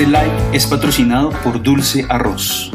[0.00, 2.70] Este live es patrocinado por Dulce Arroz.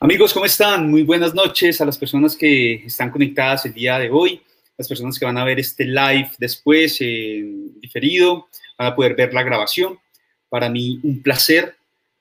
[0.00, 0.90] Amigos, ¿cómo están?
[0.90, 4.42] Muy buenas noches a las personas que están conectadas el día de hoy,
[4.76, 9.32] las personas que van a ver este live después en diferido, van a poder ver
[9.32, 9.96] la grabación.
[10.48, 11.76] Para mí un placer,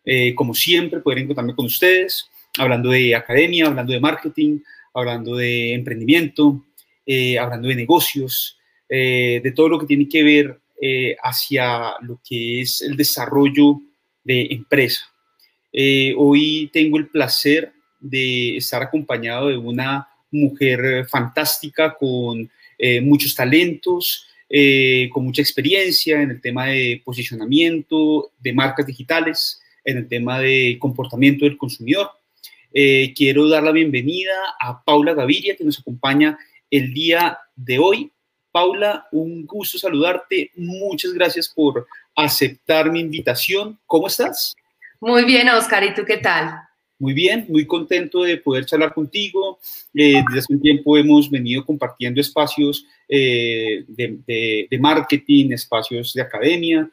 [0.06, 4.60] eh, como siempre, poder encontrarme con ustedes hablando de academia, hablando de marketing,
[4.94, 6.64] hablando de emprendimiento,
[7.06, 12.20] eh, hablando de negocios, eh, de todo lo que tiene que ver eh, hacia lo
[12.28, 13.82] que es el desarrollo
[14.24, 15.06] de empresa.
[16.18, 22.50] hoy tengo el placer de estar acompañado de una mujer fantástica con
[23.02, 24.28] muchos talentos,
[25.12, 30.78] con mucha experiencia en el tema de posicionamiento, de marcas digitales, en el tema de
[30.80, 32.12] comportamiento del consumidor.
[32.76, 36.40] Eh, quiero dar la bienvenida a Paula Gaviria, que nos acompaña
[36.72, 38.12] el día de hoy.
[38.52, 40.50] Paula, un gusto saludarte.
[40.56, 43.80] Muchas gracias por aceptar mi invitación.
[43.86, 44.56] ¿Cómo estás?
[45.00, 45.84] Muy bien, Oscar.
[45.84, 46.52] ¿Y tú qué tal?
[46.98, 49.60] Muy bien, muy contento de poder charlar contigo.
[49.94, 56.22] Eh, desde hace un tiempo hemos venido compartiendo espacios eh, de, de, marketing, espacios de
[56.24, 56.90] academia.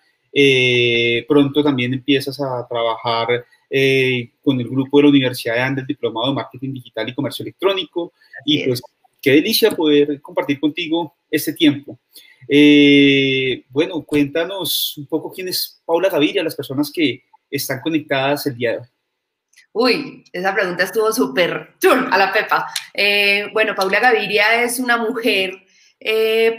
[1.27, 6.28] pronto también empiezas a trabajar eh, con el grupo de la Universidad de Andes, Diplomado
[6.28, 8.12] de Marketing Digital y Comercio Electrónico.
[8.44, 8.82] y pues
[9.22, 12.00] qué delicia poder compartir contigo este tiempo.
[12.48, 18.56] Eh, bueno, cuéntanos un poco quién es Paula Gaviria, las personas que están conectadas el
[18.56, 18.86] día de hoy.
[19.72, 21.75] Uy, esa pregunta estuvo súper
[22.10, 22.66] a la pepa.
[22.92, 25.53] Eh, bueno, Paula Gaviria es una mujer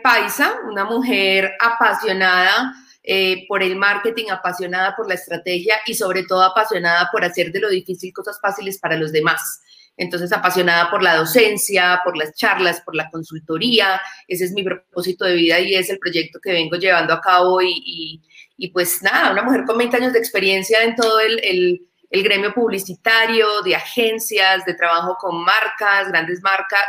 [0.03, 2.73] paisa, una mujer apasionada
[3.03, 7.59] eh, por el marketing, apasionada por la estrategia y sobre todo apasionada por hacer de
[7.59, 9.61] lo difícil cosas fáciles para los demás.
[9.97, 14.01] Entonces, apasionada por la docencia, por las charlas, por la consultoría.
[14.27, 17.59] Ese es mi propósito de vida y es el proyecto que vengo llevando a cabo.
[17.61, 18.21] Y,
[18.73, 21.39] pues nada, una mujer con 20 años de experiencia en todo el,
[22.09, 26.87] el gremio publicitario, de agencias, de trabajo con marcas, grandes marcas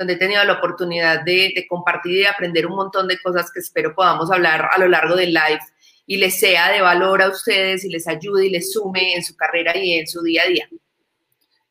[0.00, 3.60] donde he tenido la oportunidad de, compartir y de aprender un montón de cosas que
[3.60, 5.60] espero podamos hablar a lo largo del live
[6.06, 9.36] y les sea de valor a ustedes y les ayude y les sume en su
[9.36, 10.68] carrera y en su día a día.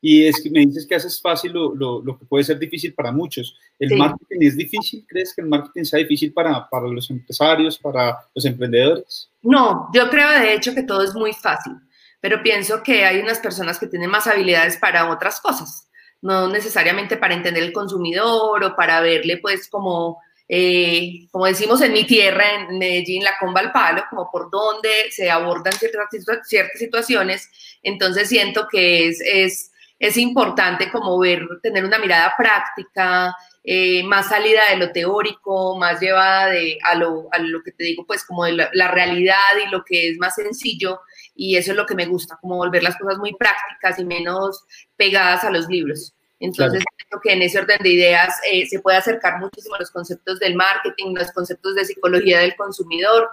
[0.00, 3.10] Y es que me dices que haces fácil lo, lo, que puede ser difícil para
[3.10, 3.58] muchos.
[3.80, 5.04] ¿El marketing es difícil?
[5.08, 9.28] ¿Crees que el marketing sea difícil para, para los empresarios, para los emprendedores?
[9.42, 11.72] No, yo creo de hecho que todo es muy fácil,
[12.20, 15.89] pero pienso que hay unas personas que tienen más habilidades para otras cosas
[16.22, 21.92] no necesariamente para entender el consumidor o para verle pues como, eh, como decimos en
[21.92, 26.08] mi tierra, en Medellín, la comba al palo, como por dónde se abordan ciertas,
[26.44, 27.48] ciertas situaciones.
[27.82, 34.28] Entonces siento que es, es, es importante como ver, tener una mirada práctica, eh, más
[34.28, 38.24] salida de lo teórico, más llevada de, a, lo, a lo que te digo, pues
[38.24, 41.00] como de la, realidad y lo que es más sencillo.
[41.34, 44.64] Y eso es lo que me gusta, como volver las cosas muy prácticas y menos
[44.96, 46.14] pegadas a los libros.
[46.38, 49.90] Entonces, creo que en ese orden de ideas eh, se puede acercar muchísimo a los
[49.90, 53.28] conceptos del marketing, los conceptos de psicología del consumidor.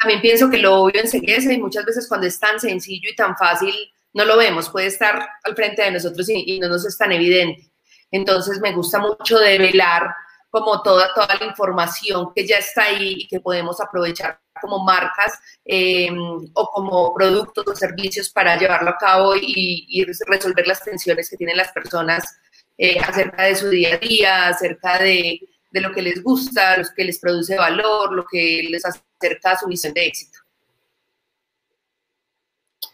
[0.00, 3.36] También pienso que lo obvio enseguece y muchas veces cuando es tan sencillo y tan
[3.36, 3.74] fácil,
[4.14, 7.70] no lo vemos, puede estar al frente de nosotros y, no nos es tan evidente.
[8.16, 10.14] Entonces, me gusta mucho develar
[10.50, 15.38] como toda, toda la información que ya está ahí y que podemos aprovechar como marcas
[15.66, 16.08] eh,
[16.54, 21.58] o como productos o servicios para llevarlo a cabo y, resolver las tensiones que tienen
[21.58, 22.38] las personas
[22.78, 25.40] eh, acerca de su día a día, acerca de,
[25.70, 29.58] de, lo que les gusta, lo que les produce valor, lo que les acerca a
[29.58, 30.35] su visión de éxito.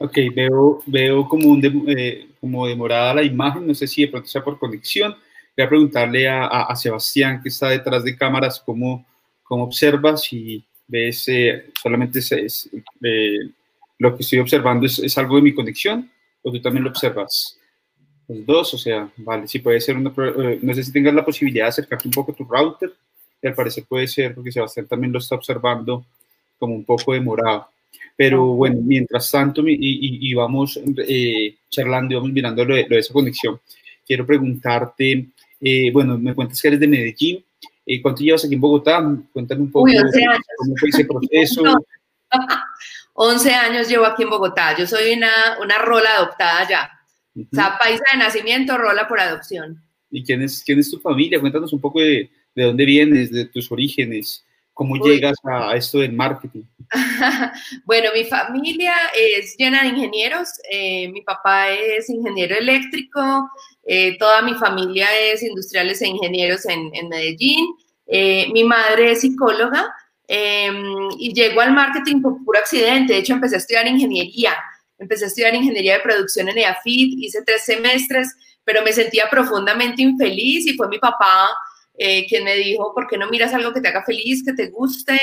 [0.04, 1.62] Ok, veo, veo como, un
[1.96, 5.14] eh, como demorada la imagen, no sé si de pronto sea por conexión.
[5.56, 9.06] Voy a preguntarle a, a, Sebastián, que está detrás de cámaras, cómo,
[9.44, 12.69] cómo observas y ves eh, solamente es,
[13.00, 13.38] eh,
[13.96, 16.10] lo que estoy observando es, es, algo de mi conexión
[16.43, 17.56] o tú también lo observas.
[18.26, 21.25] Los dos, o sea, vale, si puede ser una, eh, no sé si tengas la
[21.25, 22.93] posibilidad de acercarte un poco a tu router,
[23.40, 26.04] y al parecer puede ser, porque Sebastián también lo está observando
[26.58, 27.69] como un poco demorado.
[28.17, 30.79] Pero bueno, mientras tanto, y, y, vamos
[31.69, 33.61] charlando y vamos mirando lo de, lo de, esa conexión,
[34.06, 35.29] quiero preguntarte,
[35.93, 37.44] bueno, me cuentas que eres de Medellín,
[38.00, 39.05] ¿Cuánto llevas aquí en Bogotá?
[39.33, 39.87] Cuéntame un poco
[40.56, 41.62] cómo fue ese proceso.
[43.15, 44.77] 11 años llevo aquí en Bogotá.
[44.77, 46.91] Yo soy una, una rola adoptada ya.
[47.37, 49.83] O sea, paisa de nacimiento, rola por adopción.
[50.11, 51.41] ¿Y quién es, quién es tu familia?
[51.41, 56.12] Cuéntanos un poco de, de dónde vienes, de tus orígenes, cómo llegas a, esto del
[56.12, 56.62] marketing.
[57.85, 60.49] bueno, mi familia es llena de ingenieros.
[60.71, 63.50] Eh, mi papá es ingeniero eléctrico.
[63.85, 67.75] Eh, toda mi familia es industriales e ingenieros en, en Medellín.
[68.06, 69.94] Eh, mi madre es psicóloga
[70.29, 73.15] em, y llegó al marketing por puro accidente.
[73.15, 74.55] De hecho, empecé a estudiar ingeniería.
[74.99, 77.19] Empecé a estudiar ingeniería de producción en EAFIT.
[77.19, 81.50] Hice tres semestres, pero me sentía profundamente infeliz y fue mi papá
[82.29, 85.21] quien me dijo, ¿por qué no miras algo que te haga feliz, que te guste?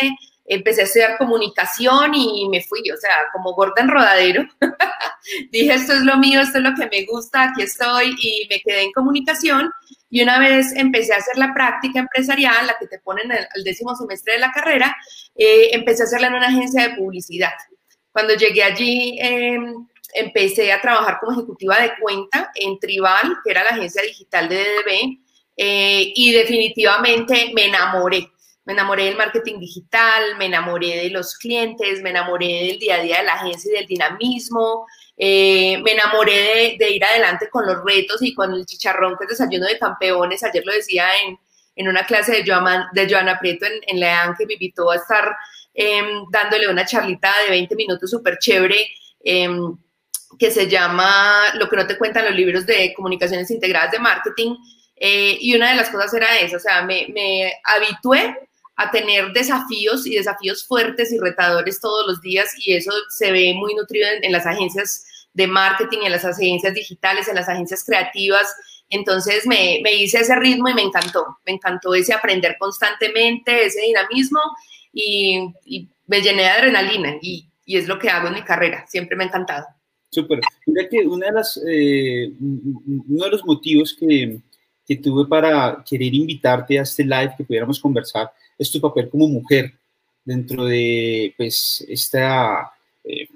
[0.50, 4.44] Empecé a estudiar comunicación y me fui, o sea, como gorda en rodadero.
[5.52, 8.60] Dije, esto es lo mío, esto es lo que me gusta, aquí estoy y me
[8.60, 9.72] quedé en comunicación.
[10.10, 13.96] Y una vez empecé a hacer la práctica empresarial, la que te ponen al décimo
[13.96, 14.98] semestre de la carrera,
[15.36, 17.54] eh, empecé a hacerla en una agencia de publicidad.
[18.12, 23.64] Cuando llegué allí, em, empecé a trabajar como ejecutiva de cuenta en Tribal, que era
[23.64, 25.20] la agencia digital de DDB,
[25.58, 28.32] eh, y definitivamente me enamoré
[28.70, 33.02] me enamoré del marketing digital, me enamoré de los clientes, me enamoré del día a
[33.02, 34.86] día de la agencia y del dinamismo,
[35.18, 39.32] eh, me enamoré de, ir adelante con los retos y con el chicharrón que es
[39.32, 40.44] desayuno de campeones.
[40.44, 41.08] Ayer lo decía
[41.76, 44.98] en, una clase de Joana, de Joana Prieto en, en la que me invitó a
[44.98, 45.36] estar
[45.74, 48.86] em, dándole una charlita de 20 minutos súper chévere.
[49.24, 49.76] Em,
[50.38, 54.58] que se llama Lo que no te cuentan los libros de comunicaciones integradas de marketing.
[54.96, 58.49] Eh, y una de las cosas era eso, o sea, me, me habitué
[58.80, 63.54] a tener desafíos y desafíos fuertes y retadores todos los días y eso se ve
[63.54, 68.48] muy nutrido en, las agencias de marketing, en las agencias digitales, en las agencias creativas.
[68.90, 73.82] Entonces me, me hice ese ritmo y me encantó, me encantó ese aprender constantemente, ese
[73.82, 74.40] dinamismo
[74.94, 75.54] y,
[76.08, 79.26] me llené de adrenalina y, y, es lo que hago en mi carrera, siempre me
[79.26, 79.68] ha encantado.
[80.10, 80.40] Súper.
[80.66, 84.40] Mira que una de las, eh, uno de los motivos que,
[84.88, 89.28] que tuve para querer invitarte a este live, que pudiéramos conversar, es tu papel como
[89.28, 89.74] mujer
[90.24, 92.72] dentro de, pues, esta,
[93.04, 93.28] eh,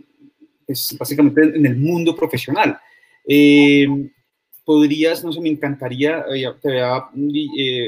[0.68, 2.78] pues, básicamente en el mundo profesional.
[3.26, 3.88] Eh,
[4.66, 7.06] podrías, no sé, me encantaría, eh, te había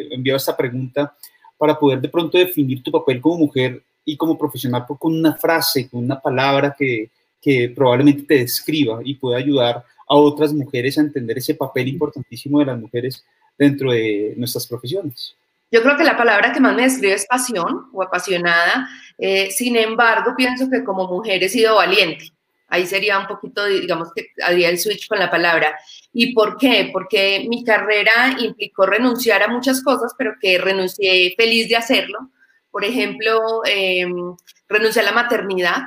[0.10, 1.16] enviado esta pregunta
[1.58, 5.90] para poder de pronto definir tu papel como mujer y como profesional con una frase,
[5.90, 7.10] con una palabra que,
[7.42, 12.60] que probablemente te describa y pueda ayudar a otras mujeres a entender ese papel importantísimo
[12.60, 13.24] de las mujeres
[13.58, 15.36] dentro de nuestras profesiones.
[15.76, 18.88] Yo creo que la palabra que más me describe es pasión o apasionada.
[19.18, 22.32] Eh, sin embargo, pienso que como mujer he sido valiente.
[22.70, 25.78] Ahí sería un poquito, digamos que haría el switch con la palabra.
[26.14, 26.92] ¿Y por qué?
[26.94, 32.30] Porque mi carrera implicó renunciar a muchas cosas, pero que renuncié feliz de hacerlo.
[32.72, 34.34] Por ejemplo, em,
[34.70, 35.84] renuncié a la maternidad,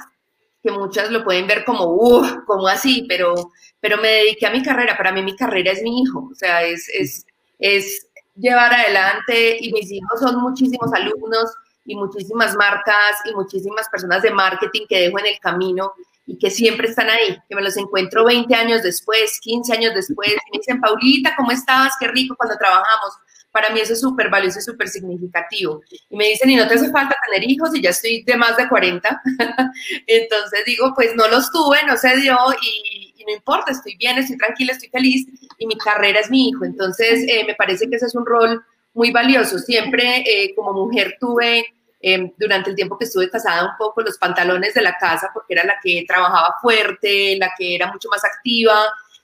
[0.62, 4.62] que muchas lo pueden ver como, uh, como así, pero, pero me dediqué a mi
[4.62, 4.99] carrera.
[4.99, 7.25] Para mí mi carrera es mi hijo, o sea, es, es,
[7.59, 8.07] es
[8.38, 11.50] llevar adelante y mis hijos son muchísimos alumnos
[11.85, 15.92] y muchísimas marcas y muchísimas personas de marketing que dejo en el camino
[16.26, 20.28] y que siempre están ahí, que me los encuentro 20 años después, 15 años después,
[20.28, 21.95] y me dicen, Paulita, ¿cómo estabas?
[21.99, 23.14] Qué rico cuando trabajamos.
[23.50, 25.80] Para mí eso es súper valioso y súper significativo.
[26.11, 28.59] Y me dicen, y no te hace falta tener hijos y ya estoy de más
[28.59, 29.23] de 40.
[30.07, 34.38] Entonces digo, pues no los tuve, no se dio y, no importa, estoy bien, estoy
[34.38, 35.26] tranquila, estoy feliz
[35.58, 36.64] y mi carrera es mi hijo.
[36.64, 39.58] Entonces, eh, me parece que ese es un rol muy valioso.
[39.58, 41.66] Siempre eh, como mujer tuve,
[42.00, 45.54] em, durante el tiempo que estuve casada, un poco los pantalones de la casa porque
[45.54, 48.75] era la que trabajaba fuerte, la que era mucho más activa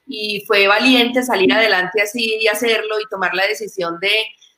[0.06, 4.12] y fue valiente salir adelante así y hacerlo y tomar la decisión de,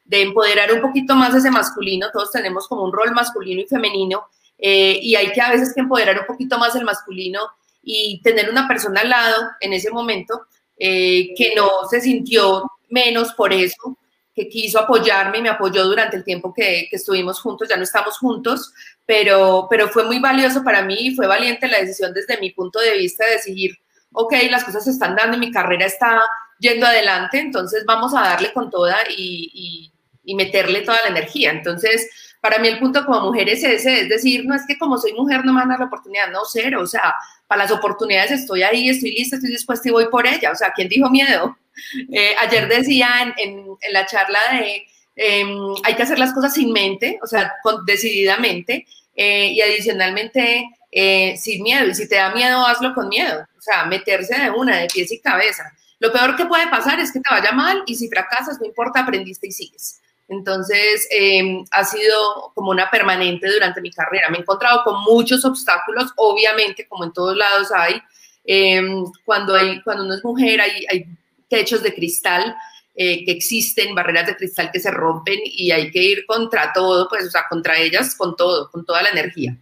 [0.04, 2.10] de empoderar un poquito más ese masculino.
[2.12, 4.26] Todos tenemos como un rol masculino y femenino
[4.58, 7.40] eh, y hay que a veces que empoderar un poquito más el masculino
[7.88, 13.32] y tener una persona al lado en ese momento eh, que no se sintió menos
[13.32, 13.96] por eso,
[14.34, 17.84] que quiso apoyarme y me apoyó durante el tiempo que, que, estuvimos juntos, ya no
[17.84, 18.72] estamos juntos,
[19.06, 22.80] pero, pero fue muy valioso para mí y fue valiente la decisión desde mi punto
[22.80, 23.78] de vista de decir,
[24.12, 26.22] ok, las cosas se están dando y mi carrera está
[26.58, 29.92] yendo adelante, entonces vamos a darle con toda y,
[30.26, 31.52] y meterle toda la energía.
[31.52, 32.10] Entonces,
[32.46, 35.12] para mí el punto como mujer es ese, es decir, no es que como soy
[35.14, 37.12] mujer no me dan la oportunidad, no, cero, o sea,
[37.48, 40.52] para las oportunidades estoy ahí, estoy lista, estoy dispuesta y voy por ella.
[40.52, 41.56] O sea, ¿quién dijo miedo?
[42.10, 47.18] Eh, ayer decía en, la charla de em, hay que hacer las cosas sin mente,
[47.22, 47.52] o sea,
[47.84, 51.86] decididamente, eh, y adicionalmente eh, sin miedo.
[51.86, 53.44] Y si te da miedo, hazlo con miedo.
[53.58, 55.70] O sea, meterse de una, de pies y cabeza.
[55.98, 59.00] Lo peor que puede pasar es que te vaya mal y si fracasas, no importa,
[59.00, 60.00] aprendiste y sigues.
[60.28, 64.28] Entonces, em, ha sido como una permanente durante mi carrera.
[64.28, 68.00] Me he encontrado con muchos obstáculos, obviamente, como en todos lados hay.
[68.44, 71.06] Em, cuando, hay cuando uno es mujer, hay, hay
[71.48, 72.56] techos de cristal
[72.98, 77.06] eh, que existen, barreras de cristal que se rompen y hay que ir contra todo,
[77.10, 79.54] pues, o sea, contra ellas con todo, con toda la energía.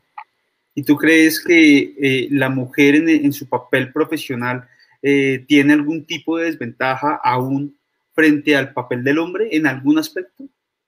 [0.72, 4.68] ¿Y tú crees que eh, la mujer en, su papel profesional
[5.02, 7.76] eh, tiene algún tipo de desventaja aún
[8.12, 10.44] frente al papel del hombre en algún aspecto?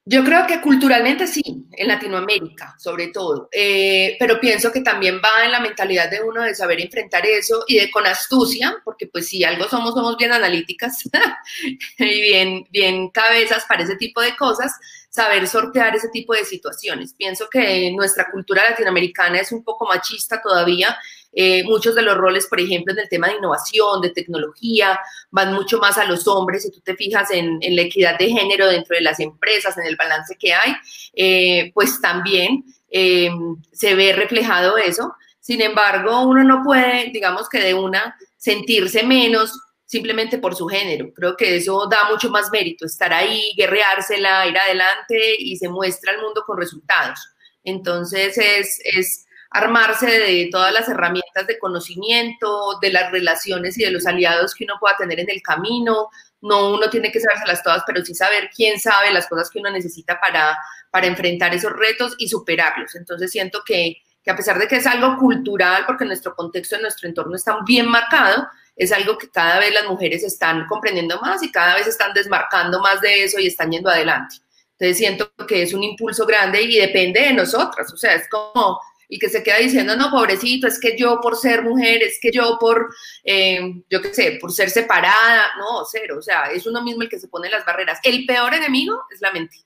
[0.09, 5.45] Yo creo que culturalmente sí, en Latinoamérica sobre todo, eh, pero pienso que también va
[5.45, 9.27] en la mentalidad de uno de saber enfrentar eso y de con astucia, porque pues
[9.27, 11.03] si algo somos, somos bien analíticas
[11.99, 14.73] y bien, bien cabezas para ese tipo de cosas,
[15.11, 17.13] saber sortear ese tipo de situaciones.
[17.15, 20.97] Pienso que nuestra cultura latinoamericana es un poco machista todavía.
[21.39, 24.99] Eh, muchos de los roles, por ejemplo, en el tema de innovación, de tecnología,
[25.31, 26.63] van mucho más a los hombres.
[26.63, 29.97] Si tú te fijas en, la equidad de género dentro de las empresas, en el
[29.97, 30.73] balance que hay,
[31.13, 33.29] eh, pues también eh,
[33.71, 35.13] se ve reflejado eso.
[35.39, 39.53] Sin embargo, uno no puede, digamos que de una, sentirse menos
[39.85, 41.13] simplemente por su género.
[41.15, 46.13] Creo que eso da mucho más mérito, estar ahí, guerreársela, ir adelante y se muestra
[46.13, 47.21] al mundo con resultados.
[47.63, 53.91] Entonces es, es armarse de todas las herramientas de conocimiento, de las relaciones y de
[53.91, 56.09] los aliados que uno pueda tener en el camino.
[56.41, 59.71] No uno tiene que sabérselas todas, pero sí saber quién sabe las cosas que uno
[59.71, 60.57] necesita para,
[60.91, 62.95] para enfrentar esos retos y superarlos.
[62.95, 67.09] Entonces siento que, que a pesar de que es algo cultural, porque nuestro contexto, nuestro
[67.09, 71.51] entorno está bien marcado, es algo que cada vez las mujeres están comprendiendo más y
[71.51, 74.37] cada vez están desmarcando más de eso y están yendo adelante.
[74.73, 78.79] Entonces siento que es un impulso grande y depende de nosotras, o sea, es como
[79.09, 82.31] el que se queda diciendo, no, pobrecito, es que yo por ser mujer, es que
[82.33, 82.89] yo por,
[83.25, 87.09] eh, yo qué sé, por ser separada, no, cero, o sea, es uno mismo el
[87.09, 88.01] que se pone las barreras.
[88.03, 89.57] El peor enemigo es la mente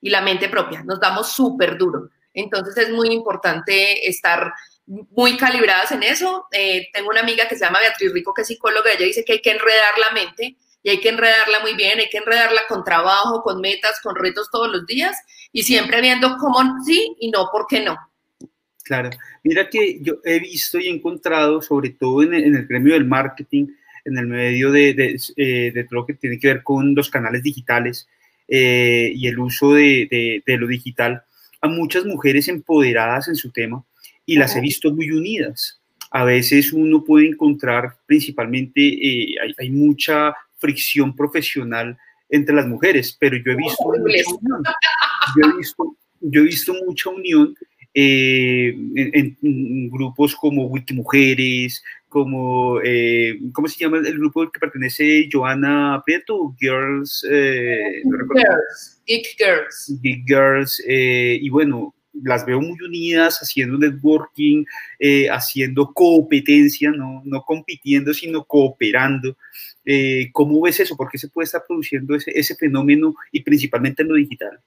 [0.00, 2.10] y la mente propia, nos damos súper duro.
[2.32, 4.52] Entonces es muy importante estar
[4.86, 6.46] muy calibradas en eso.
[6.52, 9.34] Eh, tengo una amiga que se llama Beatriz Rico, que es psicóloga, ella dice que
[9.34, 12.84] hay que enredar la mente y hay que enredarla muy bien, hay que enredarla con
[12.84, 15.16] trabajo, con metas, con retos todos los días
[15.50, 17.96] y siempre viendo cómo sí y no, por qué no.
[18.86, 19.10] Claro,
[19.42, 23.66] mira que yo he visto y encontrado, sobre todo en el, gremio del marketing,
[24.04, 27.10] en el medio de, de, eh, de, todo lo que tiene que ver con los
[27.10, 28.06] canales digitales
[28.46, 31.24] eh, y el uso de, de lo digital,
[31.60, 33.84] a muchas mujeres empoderadas en su tema,
[34.24, 35.80] y las he visto muy unidas.
[36.10, 41.96] A veces uno puede encontrar principalmente, eh, hay, mucha fricción profesional
[42.28, 44.62] entre las mujeres, pero yo he visto, mucha unión.
[46.20, 47.54] Yo he visto, mucha unión
[47.98, 55.28] eh, en, grupos como Wikimujeres, como, eh, ¿cómo se llama el grupo al que pertenece
[55.32, 56.54] Joana Prieto?
[56.60, 59.98] Girls, Girls, Geek Girls.
[60.02, 64.64] Geek Girls, y bueno, las veo muy unidas, haciendo networking,
[64.98, 69.36] eh, haciendo competencia, no, no compitiendo, sino cooperando.
[69.84, 70.96] Eh, ¿Cómo ves eso?
[70.96, 74.60] ¿Por qué se puede estar produciendo ese, ese fenómeno y principalmente en lo digital?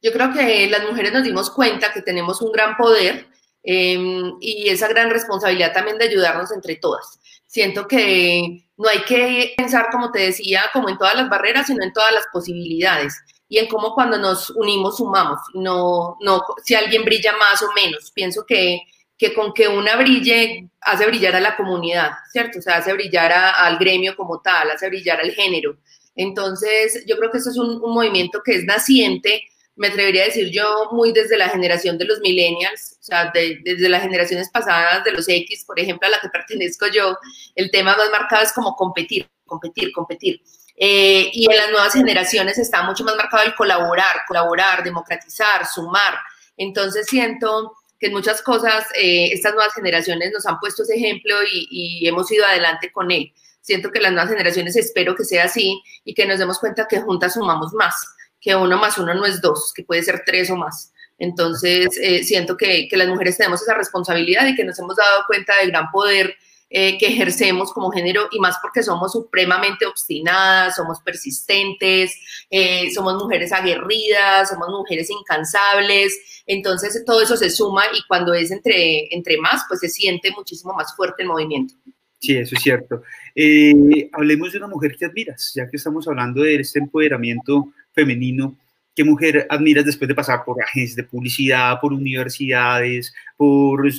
[0.00, 3.28] Yo creo que las mujeres nos dimos cuenta que tenemos un gran poder
[3.62, 7.18] em, y esa gran responsabilidad también de ayudarnos entre todas.
[7.46, 11.84] Siento que no hay que pensar, como te decía, como en todas las barreras, sino
[11.84, 13.14] en todas las posibilidades
[13.52, 18.10] y en cómo cuando nos unimos sumamos, no, no si alguien brilla más o menos.
[18.12, 18.80] Pienso que,
[19.18, 22.60] que con que una brille hace brillar a la comunidad, ¿cierto?
[22.60, 25.76] O sea, hace brillar al gremio como tal, hace brillar al género.
[26.14, 29.42] Entonces, yo creo que eso es un, movimiento que es naciente,
[29.76, 33.88] me atrevería a decir yo, muy desde la generación de los millennials, o sea, desde
[33.88, 37.16] las generaciones pasadas de los X, por ejemplo, a la que pertenezco yo,
[37.54, 40.42] el tema más marcado es como competir, competir, competir.
[40.76, 46.18] Eh, y en las nuevas generaciones está mucho más marcado el colaborar, colaborar, democratizar, sumar.
[46.56, 51.36] Entonces siento que en muchas cosas eh, estas nuevas generaciones nos han puesto ese ejemplo
[51.50, 53.32] y, hemos ido adelante con él.
[53.60, 57.00] Siento que las nuevas generaciones espero que sea así y que nos demos cuenta que
[57.00, 57.94] juntas sumamos más,
[58.42, 60.92] que uno más uno no es dos, que puede ser tres o más.
[61.18, 65.24] Entonces eh, siento que, que las mujeres tenemos esa responsabilidad y que nos hemos dado
[65.26, 66.36] cuenta del gran poder
[66.74, 72.18] eh, que ejercemos como género y más porque somos supremamente obstinadas, somos persistentes,
[72.48, 76.42] eh, somos mujeres aguerridas, somos mujeres incansables.
[76.46, 80.72] Entonces todo eso se suma y cuando es entre, entre más, pues se siente muchísimo
[80.72, 81.74] más fuerte el movimiento.
[82.18, 83.02] Sí, eso es cierto.
[83.34, 88.56] Eh, hablemos de una mujer que admiras, ya que estamos hablando de este empoderamiento femenino.
[88.94, 93.90] ¿Qué mujer admiras después de pasar por agencias de publicidad, por universidades, por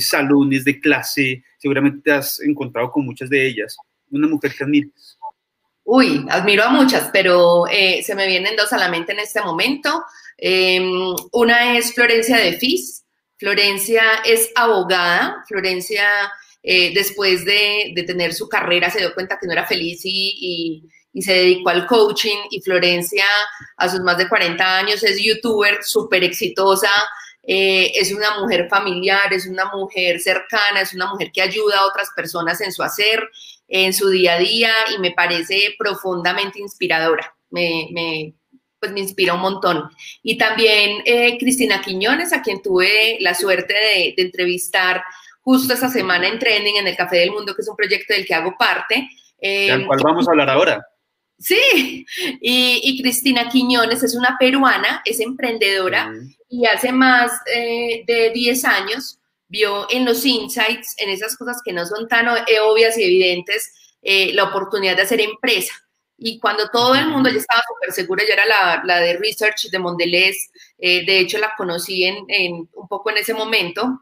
[0.00, 1.44] salones de clase?
[1.58, 3.76] seguramente te has encontrado con muchas de ellas.
[4.10, 5.18] Una mujer que admiras.
[5.84, 9.40] Uy, admiro a muchas, pero eh, se me vienen dos a la mente en este
[9.40, 10.02] momento.
[10.36, 13.04] Em, una es Florencia de Fis.
[13.36, 15.44] Florencia es abogada.
[15.48, 16.04] Florencia,
[16.62, 20.84] eh, después de, tener su carrera, se dio cuenta que no era feliz y,
[21.22, 22.36] se dedicó al coaching.
[22.50, 23.24] Y Florencia,
[23.76, 26.90] a sus más de 40 años, es youtuber súper exitosa,
[27.50, 31.86] eh, es una mujer familiar, es una mujer cercana, es una mujer que ayuda a
[31.86, 33.26] otras personas en su hacer,
[33.68, 37.34] en su día a día y me parece profundamente inspiradora.
[37.50, 38.34] Me, me
[38.78, 39.88] pues me inspira un montón.
[40.22, 45.02] Y también eh, Cristina Quiñones, a quien tuve la suerte de, entrevistar
[45.40, 48.26] justo esta semana en Trending en el Café del Mundo, que es un proyecto del
[48.26, 49.08] que hago parte.
[49.40, 50.86] Eh, ¿Del cual vamos a hablar ahora?
[51.38, 52.04] Sí,
[52.40, 56.12] y, Cristina Quiñones es una peruana, es emprendedora
[56.48, 61.72] y hace más eh, de 10 años vio en los insights, en esas cosas que
[61.72, 65.72] no son tan obvias y evidentes, eh, la oportunidad de hacer empresa.
[66.16, 69.70] Y cuando todo el mundo, ya estaba súper segura, yo era la, la, de Research
[69.70, 74.00] de Mondelez, eh, de hecho la conocí en, en, un poco en ese momento,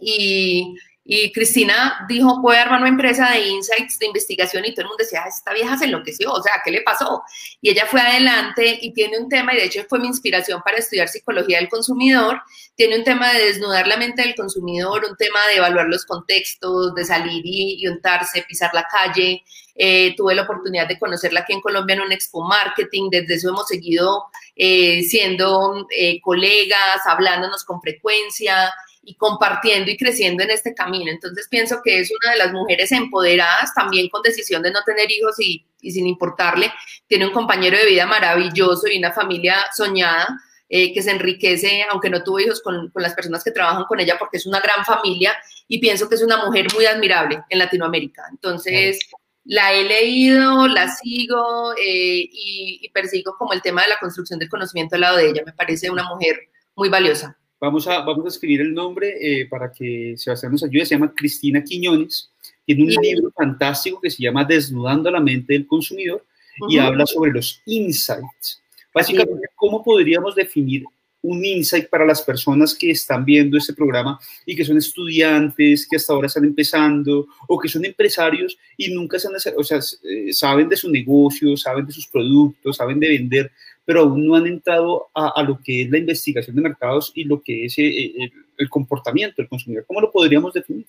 [0.00, 0.76] y,
[1.12, 4.88] y Cristina dijo, voy a armar una empresa de insights, de investigación, y todo el
[4.90, 7.24] mundo decía, esta vieja se enloqueció, o sea, ¿qué le pasó?
[7.60, 10.76] Y ella fue adelante y tiene un tema, y de hecho fue mi inspiración para
[10.76, 12.40] estudiar psicología del consumidor,
[12.76, 16.94] tiene un tema de desnudar la mente del consumidor, un tema de evaluar los contextos,
[16.94, 19.42] de salir y, untarse, pisar la calle.
[19.74, 23.48] Eh, tuve la oportunidad de conocerla aquí en Colombia en un Expo Marketing, desde eso
[23.48, 28.72] hemos seguido eh, siendo eh, colegas, hablándonos con frecuencia,
[29.10, 31.10] y compartiendo y creciendo en este camino.
[31.10, 35.10] Entonces pienso que es una de las mujeres empoderadas, también con decisión de no tener
[35.10, 36.72] hijos y, sin importarle.
[37.08, 40.28] Tiene un compañero de vida maravilloso y una familia soñada.
[40.72, 44.16] Eh, que se enriquece, aunque no tuvo hijos, con, las personas que trabajan con ella,
[44.20, 48.22] porque es una gran familia y pienso que es una mujer muy admirable en Latinoamérica.
[48.30, 49.00] Entonces,
[49.42, 54.38] la he leído, la sigo eh, y, y persigo como el tema de la construcción
[54.38, 55.42] del conocimiento al lado de ella.
[55.44, 56.38] Me parece una mujer
[56.76, 57.39] muy valiosa.
[57.60, 60.86] Vamos a, vamos a escribir el nombre eh, para que Sebastián nos ayude.
[60.86, 62.30] Se llama Cristina Quiñones.
[62.64, 66.24] Tiene un libro fantástico que se llama Desnudando la mente del consumidor
[66.68, 68.62] y habla sobre los insights.
[68.94, 70.84] Básicamente, ¿cómo podríamos definir
[71.22, 75.96] un insight para las personas que están viendo este programa y que son estudiantes, que
[75.96, 80.32] hasta ahora están empezando o que son empresarios y nunca se han, o sea, eh,
[80.32, 83.52] saben de su negocio, saben de sus productos, saben de vender,
[83.90, 87.42] pero aún no han entrado a, lo que es la investigación de mercados y lo
[87.42, 89.84] que es eh, el, comportamiento del consumidor.
[89.84, 90.86] ¿Cómo lo podríamos definir?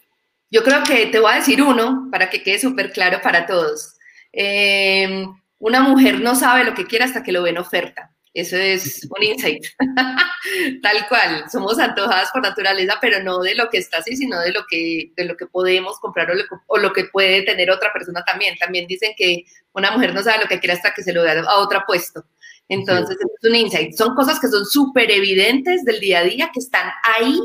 [0.52, 3.96] Yo creo que te voy a decir uno para que quede súper claro para todos.
[4.32, 5.26] Eh,
[5.58, 8.12] una mujer no sabe lo que quiere hasta que lo ve en oferta.
[8.36, 9.66] Eso es un insight.
[10.84, 11.46] Tal cual.
[11.52, 15.12] Somos antojadas por naturaleza, pero no de lo que está así, sino de lo que,
[15.16, 18.60] de lo que podemos comprar o lo, o lo, que puede tener otra persona también.
[18.60, 21.42] También dicen que una mujer no sabe lo que quiere hasta que se lo da
[21.42, 22.24] a otro puesto.
[22.72, 23.94] Entonces, es un insight.
[23.98, 27.38] Son cosas que son súper evidentes del día a día, que están ahí,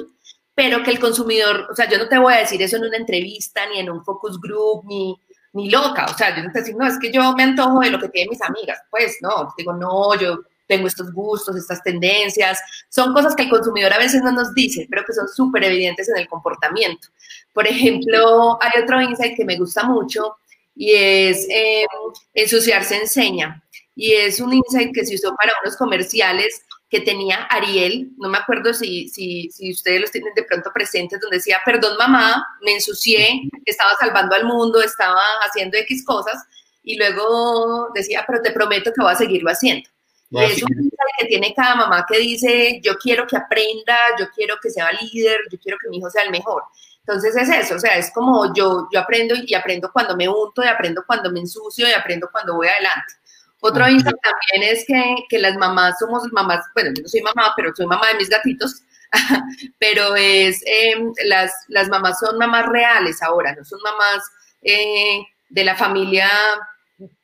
[0.55, 2.97] pero que el consumidor, o sea, yo no te voy a decir eso en una
[2.97, 5.21] entrevista, ni en un focus group, ni,
[5.53, 6.07] ni loca.
[6.09, 8.09] O sea, yo no te digo, no, es que yo me antojo de lo que
[8.09, 8.79] tienen mis amigas.
[8.89, 12.61] Pues no, digo, no, yo tengo estos gustos, estas tendencias.
[12.89, 16.09] Son cosas que el consumidor a veces no nos dice, pero que son súper evidentes
[16.09, 17.09] en el comportamiento.
[17.53, 20.37] Por ejemplo, hay otro insight que me gusta mucho
[20.77, 21.85] y es eh,
[22.33, 23.61] ensuciarse enseña.
[23.97, 28.39] Y es un insight que se usó para unos comerciales que tenía Ariel, no me
[28.39, 32.75] acuerdo si, si, si ustedes los tienen de pronto presentes, donde decía, perdón mamá, me
[32.75, 36.45] ensucié, estaba salvando al mundo, estaba haciendo X cosas,
[36.85, 39.89] y luego decía, pero te prometo que voy a seguirlo haciendo.
[40.31, 44.27] Y es un mensaje que tiene cada mamá que dice, yo quiero que aprenda, yo
[44.35, 46.63] quiero que sea líder, yo quiero que mi hijo sea el mejor.
[47.01, 50.65] Entonces es eso, o sea, es como yo, yo aprendo y aprendo cuando me unto,
[50.65, 53.15] y aprendo cuando me ensucio, y aprendo cuando voy adelante.
[53.61, 57.53] Otro insight también es que, que, las mamás somos mamás, bueno, yo no soy mamá,
[57.57, 58.83] pero soy mamá de mis gatitos,
[59.79, 64.23] pero es, em, las, las mamás son mamás reales ahora, no son mamás
[64.63, 66.29] eh, de la familia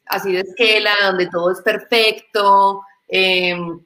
[0.07, 2.83] así de esquela, donde todo es perfecto,
[3.15, 3.79] Em,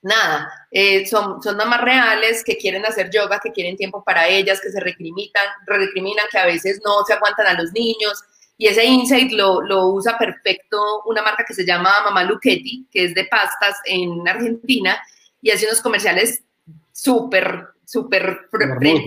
[0.00, 4.58] nada, eh, son, son mamás reales que quieren hacer yoga, que quieren tiempo para ellas,
[4.58, 8.22] que se recriminan, recriminan, que a veces no se aguantan a los niños.
[8.60, 13.04] Y ese insight lo, lo usa perfecto una marca que se llama Mamá Luchetti, que
[13.04, 15.02] es de pastas en Argentina,
[15.40, 16.42] y hace unos comerciales
[16.92, 19.06] súper, súper fronteros,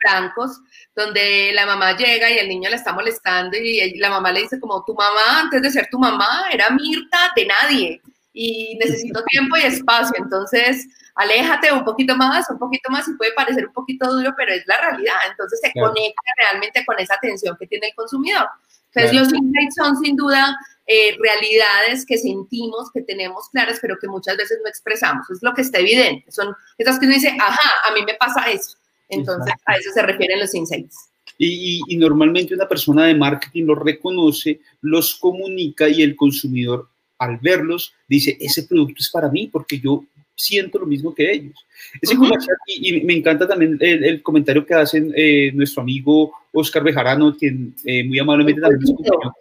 [0.00, 0.60] francos,
[0.96, 4.58] donde la mamá llega y el niño la está molestando y la mamá le dice
[4.58, 9.56] como, tu mamá, antes de ser tu mamá, era Mirta de nadie y necesito tiempo
[9.58, 10.14] y espacio.
[10.18, 14.52] Entonces, aléjate un poquito más, un poquito más y puede parecer un poquito duro, pero
[14.52, 15.18] es la realidad.
[15.30, 18.48] Entonces, se conecta realmente con esa atención que tiene el consumidor.
[18.94, 24.08] Entonces, los insights son sin duda eh, realidades que sentimos, que tenemos claras, pero que
[24.08, 25.28] muchas veces no expresamos.
[25.30, 26.30] Es lo que está evidente.
[26.30, 28.78] Son esas que uno dice, ajá, a mí me pasa eso.
[29.08, 31.10] Entonces, a eso se refieren los insights.
[31.36, 37.36] Y, y, normalmente una persona de marketing los reconoce, los comunica y el consumidor al
[37.38, 40.04] verlos, dice, ese producto es para mí porque yo
[40.38, 41.66] siento lo mismo que ellos.
[42.00, 47.36] Ese comercial, y, me encanta también el, comentario que hacen eh, nuestro amigo Oscar Bejarano,
[47.36, 49.32] quien eh, muy amablemente también nos acompañó.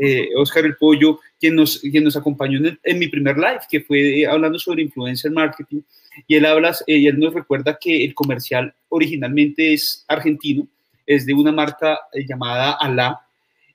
[0.00, 4.24] Eh, Oscar el Pollo, quien nos, quien nos acompañó en, mi primer live, que fue
[4.26, 5.80] hablando sobre influencer marketing,
[6.26, 10.68] y él, habla, y él nos recuerda que el comercial originalmente es argentino,
[11.04, 13.20] es de una marca llamada Alá,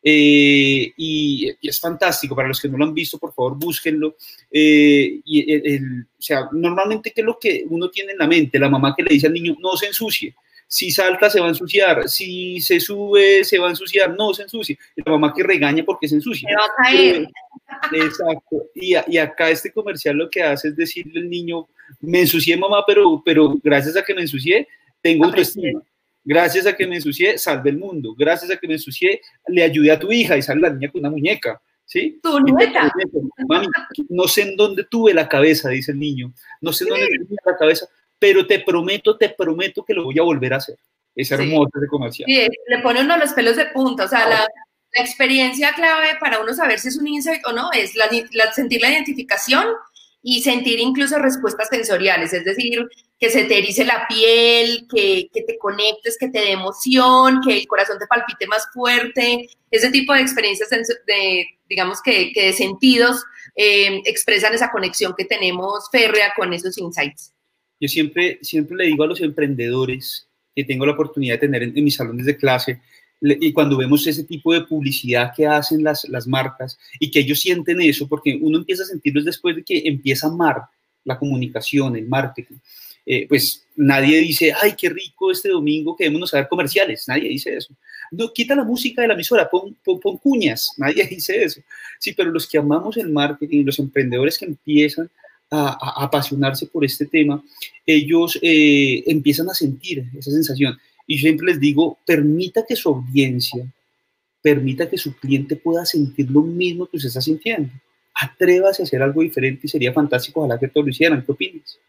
[0.03, 2.35] eh, y, es fantástico.
[2.35, 4.17] Para los que no lo han visto, por favor, búsquenlo.
[4.51, 8.59] Eh, y el, o sea, normalmente, ¿qué es lo que uno tiene en la mente?
[8.59, 10.35] La mamá que le dice al niño, no se ensucie.
[10.67, 12.09] Si salta, se va a ensuciar.
[12.09, 14.15] Si se sube, se va a ensuciar.
[14.15, 14.77] No se ensucie.
[14.95, 16.49] Y la mamá que regaña porque se ensucia.
[16.49, 17.21] Se va a caer.
[17.91, 18.63] Eh, exacto.
[18.75, 21.67] Y, y, acá este comercial lo que hace es decirle al niño,
[22.01, 24.67] me ensucié, mamá, pero, pero gracias a que me ensucié,
[25.01, 25.81] tengo autoestima.
[26.23, 28.15] Gracias a que me ensucié, salve el mundo.
[28.17, 30.99] Gracias a que me ensucié, le ayudé a tu hija y sale la niña con
[30.99, 31.61] una muñeca.
[31.85, 32.19] ¿Sí?
[32.23, 32.91] Tu niña.
[34.09, 36.33] no sé en dónde tuve la cabeza, dice el niño.
[36.61, 40.17] No sé en dónde tuve la cabeza, pero te prometo, te prometo que lo voy
[40.17, 40.77] a volver a hacer.
[41.15, 42.25] Es hermoso ese comercial.
[42.27, 44.05] Sí, le pone uno los pelos de punta.
[44.05, 47.69] O sea, la, la, experiencia clave para uno saber si es un insight o no
[47.73, 48.07] es la,
[48.53, 49.65] sentir la identificación
[50.23, 52.87] y sentir incluso respuestas sensoriales, es decir,
[53.19, 57.57] que se te erice la piel, que, que, te conectes, que te dé emoción, que
[57.57, 62.53] el corazón te palpite más fuerte, ese tipo de experiencias, de, digamos que, que de
[62.53, 63.23] sentidos,
[63.55, 67.33] eh, expresan esa conexión que tenemos férrea con esos insights.
[67.79, 71.83] Yo siempre, siempre le digo a los emprendedores que tengo la oportunidad de tener en
[71.83, 72.81] mis salones de clase,
[73.23, 77.39] y cuando vemos ese tipo de publicidad que hacen las, las marcas y que ellos
[77.39, 80.63] sienten eso, porque uno empieza a sentirlo después de que empieza a amar
[81.05, 82.55] la comunicación, el marketing.
[83.05, 87.55] Eh, pues nadie dice, ay, qué rico este domingo, quedémonos a ver comerciales, nadie dice
[87.55, 87.73] eso.
[88.11, 91.61] No, quita la música de la emisora, pon, pon, cuñas, nadie dice eso.
[91.99, 95.09] Sí, pero los que amamos el marketing, los emprendedores que empiezan
[95.49, 97.43] a, apasionarse por este tema,
[97.85, 100.77] ellos eh, empiezan a sentir esa sensación.
[101.05, 103.65] Y siempre les digo, permita que su audiencia,
[104.41, 107.71] permita que su cliente pueda sentir lo mismo que usted está sintiendo.
[108.13, 111.23] Atrévase a hacer algo diferente y sería fantástico, ojalá que todos lo hicieran.
[111.25, 111.79] ¿Qué opinas?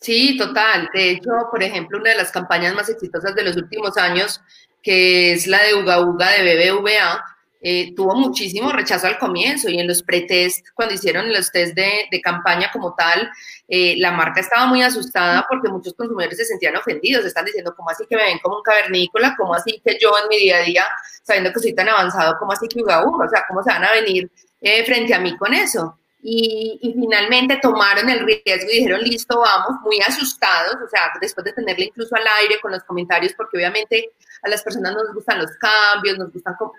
[0.00, 0.88] Sí, total.
[0.92, 4.40] De hecho, por ejemplo, una de las campañas más exitosas de los últimos años,
[4.82, 7.22] que es la de Uga Uga de BBVA,
[7.64, 12.20] eh, tuvo muchísimo rechazo al comienzo y en los pretest, cuando hicieron los test de,
[12.20, 13.30] campaña como tal,
[13.68, 17.88] eh, la marca estaba muy asustada porque muchos consumidores se sentían ofendidos, están diciendo, ¿cómo
[17.90, 19.36] así que me ven como un cavernícola?
[19.38, 20.84] ¿Cómo así que yo en mi día a día,
[21.22, 23.92] sabiendo que soy tan avanzado, ¿cómo así que uga, O sea, ¿cómo se van a
[23.92, 24.28] venir
[24.60, 25.98] eh, frente a mí con eso?
[26.20, 31.44] Y, y, finalmente tomaron el riesgo y dijeron, listo, vamos, muy asustados, o sea, después
[31.44, 34.10] de tenerle incluso al aire con los comentarios, porque obviamente
[34.42, 36.72] a las personas nos gustan los cambios, nos gustan como,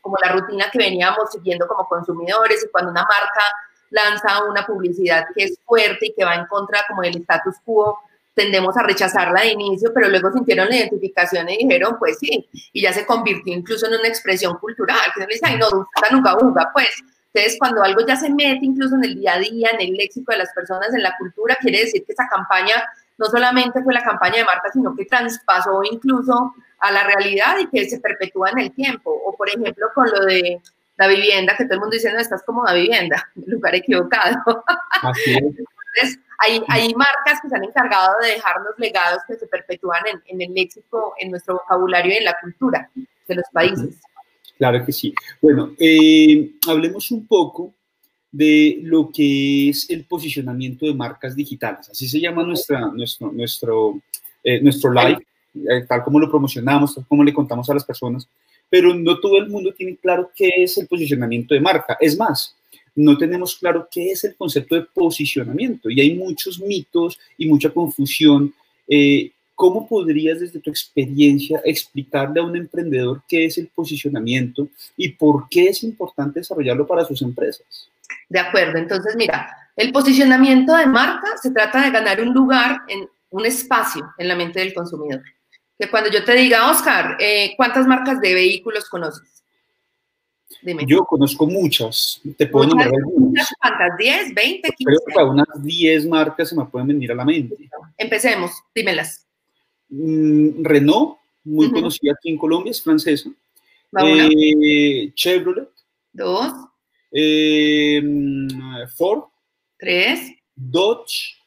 [0.00, 3.42] como la rutina que veníamos siguiendo como consumidores y cuando una marca
[3.90, 7.98] lanza una publicidad que es fuerte y que va en contra como del status quo,
[8.34, 12.82] tendemos a rechazarla de inicio, pero luego sintieron la identificación y dijeron, pues sí, y
[12.82, 15.68] ya se convirtió incluso en una expresión cultural, que no le dicen, ay, no,
[16.10, 16.88] nunca, nunca, pues.
[17.34, 20.32] Entonces, cuando algo ya se mete incluso en el día a día, en el léxico
[20.32, 22.82] de las personas, en la cultura, quiere decir que esa campaña
[23.18, 27.68] no solamente fue la campaña de marca, sino que traspasó incluso a la realidad y
[27.68, 29.10] que se perpetúa en el tiempo.
[29.10, 30.60] O, por ejemplo, con lo de
[30.96, 34.64] la vivienda, que todo el mundo dice, no, estás como la vivienda, lugar equivocado.
[35.02, 35.42] Así es.
[35.42, 40.22] Entonces, hay, hay, marcas que se han encargado de dejarnos legados que se perpetúan en,
[40.26, 44.00] en, el léxico, en nuestro vocabulario y en la cultura de los países.
[44.58, 45.14] Claro que sí.
[45.40, 47.74] Bueno, eh, hablemos un poco
[48.30, 51.90] de lo que es el posicionamiento de marcas digitales.
[51.90, 54.00] Así se llama nuestra, nuestro, nuestro,
[54.42, 55.24] eh, nuestro live,
[55.88, 58.28] tal como lo promocionamos, tal como le contamos a las personas
[58.72, 61.98] pero no todo el mundo tiene claro qué es el posicionamiento de marca.
[62.00, 62.56] Es más,
[62.94, 67.68] no tenemos claro qué es el concepto de posicionamiento y hay muchos mitos y mucha
[67.68, 68.54] confusión.
[68.88, 75.10] Eh, ¿Cómo podrías desde tu experiencia explicarle a un emprendedor qué es el posicionamiento y
[75.10, 77.90] por qué es importante desarrollarlo para sus empresas?
[78.30, 83.06] De acuerdo, entonces mira, el posicionamiento de marca se trata de ganar un lugar en
[83.28, 85.20] un espacio en la mente del consumidor
[85.82, 89.42] que cuando yo te diga, Oscar, eh, ¿cuántas marcas de vehículos conoces?
[90.62, 90.84] Dime.
[90.86, 92.20] Yo conozco muchas.
[92.36, 93.52] Te puedo nombrar algunas.
[93.60, 93.98] ¿Cuántas?
[93.98, 94.74] ¿10, 20, 15?
[94.84, 97.56] Creo que unas 10 marcas se me pueden venir a la mente.
[97.98, 99.26] Empecemos, dímelas.
[99.88, 103.28] Mm, Renault, muy conocida aquí en Colombia, es francesa.
[104.04, 105.68] Eh, Chevrolet.
[106.12, 106.52] Dos.
[107.10, 108.00] Eh,
[108.94, 109.24] Ford.
[109.78, 110.30] Tres.
[110.54, 111.38] Dodge.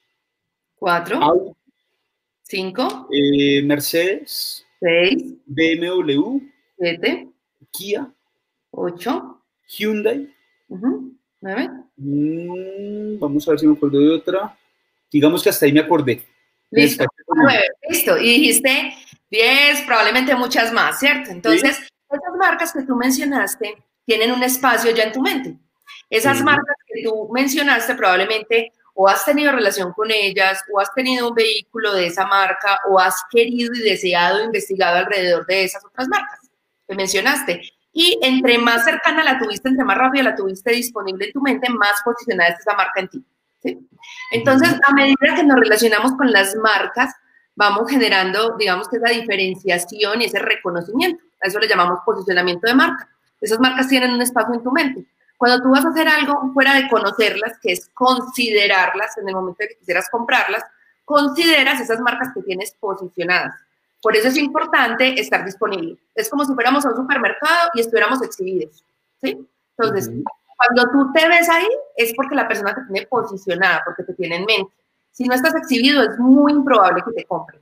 [0.76, 1.24] Cuatro.
[1.24, 1.54] Audi.
[2.48, 3.08] 5.
[3.12, 4.66] Eh, Mercedes.
[4.80, 5.36] 6.
[5.46, 6.42] BMW.
[6.78, 7.28] 7.
[7.72, 8.12] Kia.
[8.72, 9.42] 8.
[9.68, 10.30] Hyundai.
[10.70, 11.70] 9.
[11.98, 14.58] Mm, vamos a ver si me acuerdo de otra.
[15.12, 16.24] Digamos que hasta ahí me acordé.
[16.72, 17.06] Listo.
[17.90, 18.18] listo.
[18.18, 18.94] Y dijiste
[19.32, 21.32] 10, probablemente muchas más, ¿cierto?
[21.32, 25.58] Entonces, esas marcas que tú mencionaste tienen un espacio ya en tu mente.
[26.10, 31.30] Esas marcas que tú mencionaste probablemente o has tenido relación con ellas, o has tenido
[31.30, 36.08] un vehículo de esa marca, o has querido y deseado investigado alrededor de esas otras
[36.08, 36.40] marcas
[36.88, 37.62] que mencionaste.
[37.92, 41.70] Y entre más cercana la tuviste, entre más rápido la tuviste disponible en tu mente,
[41.70, 43.24] más posicionada es esa marca en ti.
[44.32, 47.14] Entonces, a medida que nos relacionamos con las marcas,
[47.56, 51.24] vamos generando, digamos que esa diferenciación y ese reconocimiento.
[51.42, 53.10] A eso le llamamos posicionamiento de marca.
[53.42, 55.06] Esas marcas tienen un espacio en tu mente.
[55.38, 59.58] Cuando tú vas a hacer algo fuera de conocerlas, que es considerarlas en el momento
[59.60, 60.64] de que quisieras comprarlas,
[61.04, 63.54] consideras esas marcas que tienes posicionadas.
[64.02, 65.98] Por eso es importante estar disponible.
[66.14, 68.84] Es como si fuéramos a un supermercado y estuviéramos exhibidos.
[69.22, 69.48] ¿sí?
[69.78, 70.10] Entonces,
[70.58, 71.68] cuando tú te ves ahí,
[71.98, 74.74] es porque la persona te tiene posicionada, porque te tiene en mente.
[75.12, 77.62] Si no estás exhibido, es muy improbable que te compren.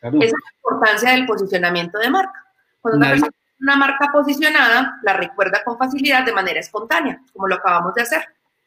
[0.00, 2.44] Esa es la importancia del posicionamiento de marca.
[2.80, 7.56] Cuando una persona una marca posicionada la recuerda con facilidad de manera espontánea, como lo
[7.56, 8.22] acabamos de hacer.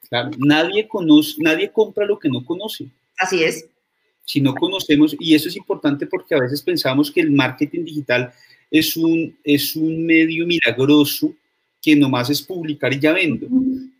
[0.09, 2.87] Claro, nadie conoce, nadie compra lo que no conoce.
[3.17, 3.65] Así es.
[4.25, 8.33] Si no conocemos, y eso es importante porque a veces pensamos que el marketing digital
[8.69, 11.33] es un, es un medio milagroso
[11.81, 13.47] que nomás es publicar y ya vendo.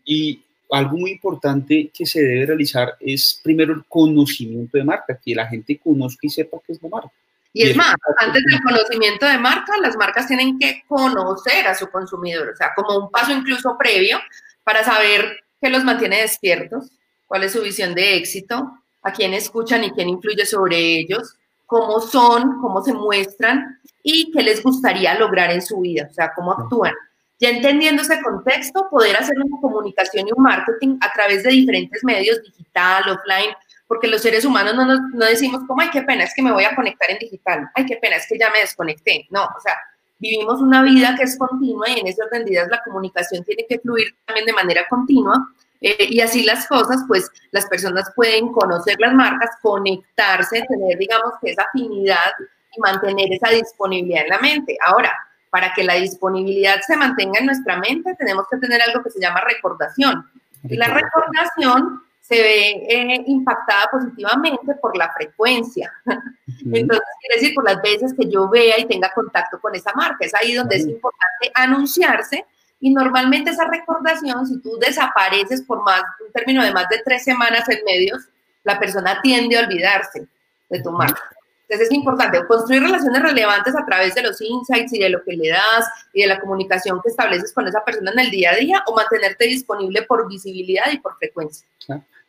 [0.04, 5.34] Y algo muy importante que se debe realizar es primero el conocimiento de marca, que
[5.34, 7.12] la gente conozca y sepa qué es la marca.
[7.52, 11.90] Y es más, antes del conocimiento de marca, las marcas tienen que conocer a su
[11.90, 14.18] consumidor, o sea, como un paso incluso previo
[14.64, 16.90] para saber qué los mantiene despiertos,
[17.26, 21.36] cuál es su visión de éxito, a quién escuchan y quién influye sobre ellos,
[21.66, 26.32] cómo son, cómo se muestran y qué les gustaría lograr en su vida, o sea,
[26.34, 26.92] cómo actúan.
[27.38, 32.04] Ya entendiendo ese contexto, poder hacer una comunicación y un marketing a través de diferentes
[32.04, 33.54] medios, digital, offline,
[33.92, 36.64] porque los seres humanos no, no decimos como, ay, qué pena, es que me voy
[36.64, 39.26] a conectar en digital, ay, qué pena, es que ya me desconecté.
[39.28, 39.76] No, o sea,
[40.18, 44.06] vivimos una vida que es continua y en orden de la comunicación tiene que fluir
[44.24, 45.46] también de manera continua.
[45.82, 51.34] Eh, y así las cosas, pues las personas pueden conocer las marcas, conectarse, tener, digamos,
[51.42, 52.32] que esa afinidad
[52.74, 54.74] y mantener esa disponibilidad en la mente.
[54.86, 55.12] Ahora,
[55.50, 59.20] para que la disponibilidad se mantenga en nuestra mente, tenemos que tener algo que se
[59.20, 60.30] llama recordación.
[60.64, 65.92] Y la recordación se ve eh, impactada positivamente por la frecuencia.
[66.06, 70.24] Entonces, quiere decir por las veces que yo vea y tenga contacto con esa marca.
[70.24, 72.46] Es ahí donde es importante anunciarse
[72.80, 77.24] y normalmente esa recordación, si tú desapareces por más, un término de más de tres
[77.24, 78.22] semanas en medios,
[78.64, 80.26] la persona tiende a olvidarse
[80.68, 81.22] de tu marca.
[81.68, 85.32] Entonces es importante construir relaciones relevantes a través de los insights y de lo que
[85.32, 88.56] le das y de la comunicación que estableces con esa persona en el día a
[88.56, 91.66] día o mantenerte disponible por visibilidad y por frecuencia.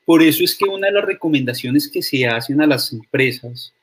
[0.06, 3.74] Por eso es que una de las recomendaciones que se hacen a las empresas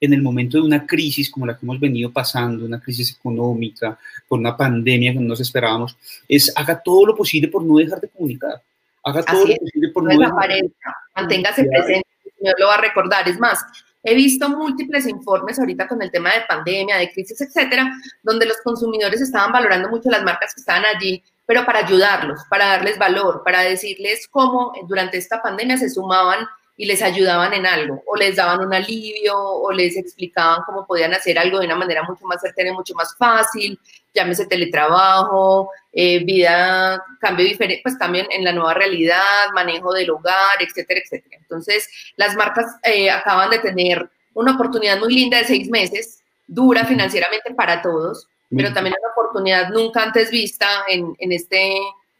[0.00, 3.98] en el momento de una crisis como la que hemos venido pasando, una crisis económica,
[4.28, 5.96] por una pandemia que no nos esperábamos,
[6.28, 8.62] es haga todo lo posible por no dejar de comunicar.
[9.02, 12.80] Haga todo lo posible por no, no desaparezca, manténgase presente, el Señor lo va a
[12.80, 13.28] recordar.
[13.28, 13.58] Es más,
[14.02, 17.90] he visto múltiples informes ahorita con el tema de pandemia, de crisis, etcétera,
[18.22, 22.66] donde los consumidores estaban valorando mucho las marcas que estaban allí pero para ayudarlos, para
[22.66, 28.02] darles valor, para decirles cómo durante esta pandemia se sumaban y les ayudaban en algo,
[28.06, 32.02] o les daban un alivio, o les explicaban cómo podían hacer algo de una manera
[32.02, 33.78] mucho más certera y mucho más fácil,
[34.12, 40.60] llámese teletrabajo, eh, vida, cambio diferente, pues también en la nueva realidad, manejo del hogar,
[40.60, 41.36] etcétera, etcétera.
[41.40, 46.84] Entonces, las marcas eh, acaban de tener una oportunidad muy linda de seis meses, dura
[46.84, 51.76] financieramente para todos, pero también una oportunidad nunca antes vista en, en este,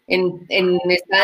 [0.07, 1.19] en, en, esta,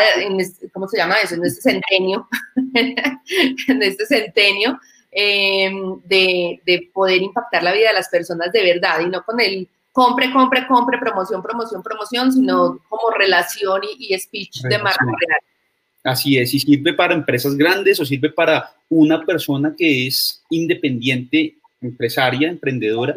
[0.73, 1.35] ¿cómo se llama eso?
[1.35, 2.27] En este centenio,
[2.75, 4.79] en este centenio,
[5.11, 9.39] em, de, de, poder impactar la vida de las personas de verdad y no con
[9.39, 15.39] el compre, compre, compre, promoción, promoción, promoción, sino como relación y, speech de marca real.
[16.03, 21.57] Así es, y sirve para empresas grandes o sirve para una persona que es independiente
[21.81, 23.15] empresaria, emprendedora,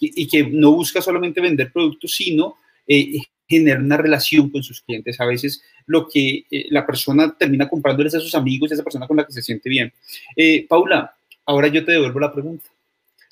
[0.00, 5.20] y, que no busca solamente vender productos, sino eh, generar una relación con sus clientes.
[5.20, 9.16] A veces lo que eh, la persona termina comprándoles a sus amigos, esa persona con
[9.16, 9.92] la que se siente bien.
[10.34, 12.68] Eh, Paula, ahora yo te devuelvo la pregunta.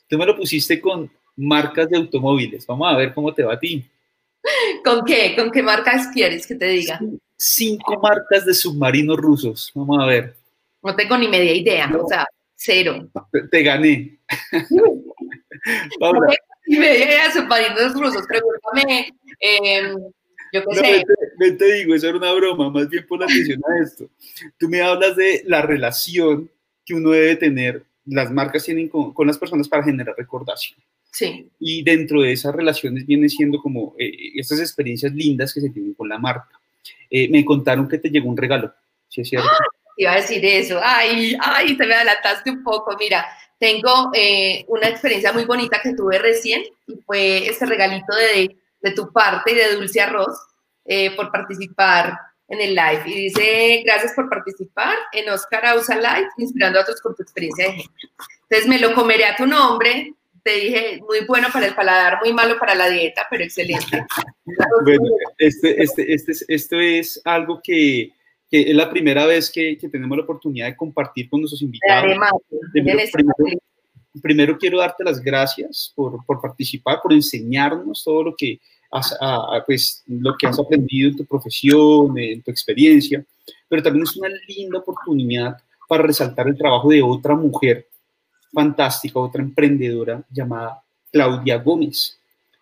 [0.08, 2.66] Tú me lo pusiste con marcas de automóviles.
[2.66, 3.84] Vamos a ver cómo te va a ti.
[4.84, 5.34] ¿Con qué?
[5.34, 7.00] ¿Con qué marcas quieres que te diga?
[7.36, 9.72] Cinco marcas de submarinos rusos.
[9.74, 10.36] Vamos a ver.
[10.82, 11.90] No tengo ni media idea.
[11.98, 13.10] O sea, Cero.
[13.50, 14.18] Te, gané.
[16.00, 16.34] Paula.
[16.66, 19.12] Y me submarinos rusos, pregúntame.
[19.40, 19.94] Eh,
[20.52, 21.04] Yo qué sé.
[21.38, 24.08] Ven, te digo, eso era una broma, más bien por la atención a esto.
[24.58, 26.50] Tú me hablas de la relación
[26.84, 30.78] que uno debe tener, las marcas tienen con, con las personas para generar recordación.
[31.10, 31.48] Sí.
[31.60, 35.94] Y dentro de esas relaciones viene siendo como eh, estas experiencias lindas que se tienen
[35.94, 36.60] con la marca.
[37.08, 38.72] Eh, me contaron que te llegó un regalo,
[39.08, 39.48] ¿sí es cierto?
[39.48, 39.73] ¡Ah!
[39.96, 40.80] Iba a decir eso.
[40.82, 42.96] Ay, ay, te me adelantaste un poco.
[42.98, 43.26] Mira,
[43.58, 48.90] tengo eh, una experiencia muy bonita que tuve recién y fue este regalito de, de
[48.92, 50.36] tu parte y de Dulce Arroz
[50.84, 53.02] eh, por participar en el live.
[53.06, 57.64] Y dice, gracias por participar en Oscar Ausa Live, inspirando a otros con tu experiencia
[57.64, 58.10] de ejemplo.
[58.42, 60.12] Entonces me lo comeré a tu nombre.
[60.42, 64.04] Te dije, muy bueno para el paladar, muy malo para la dieta, pero excelente.
[64.84, 65.04] bueno,
[65.38, 68.12] este, este, este, esto es algo que,
[68.50, 72.04] que es la primera vez que, que, tenemos la oportunidad de compartir con nuestros invitados.
[72.72, 73.60] Primero, primero,
[74.22, 78.60] primero, quiero darte las gracias por, por participar, por enseñarnos todo lo que,
[79.66, 83.24] pues, lo que has aprendido en tu profesión, en tu experiencia,
[83.68, 85.56] pero también es una linda oportunidad
[85.88, 87.88] para resaltar el trabajo de otra mujer
[88.52, 92.18] fantástica, otra emprendedora llamada Claudia Gómez.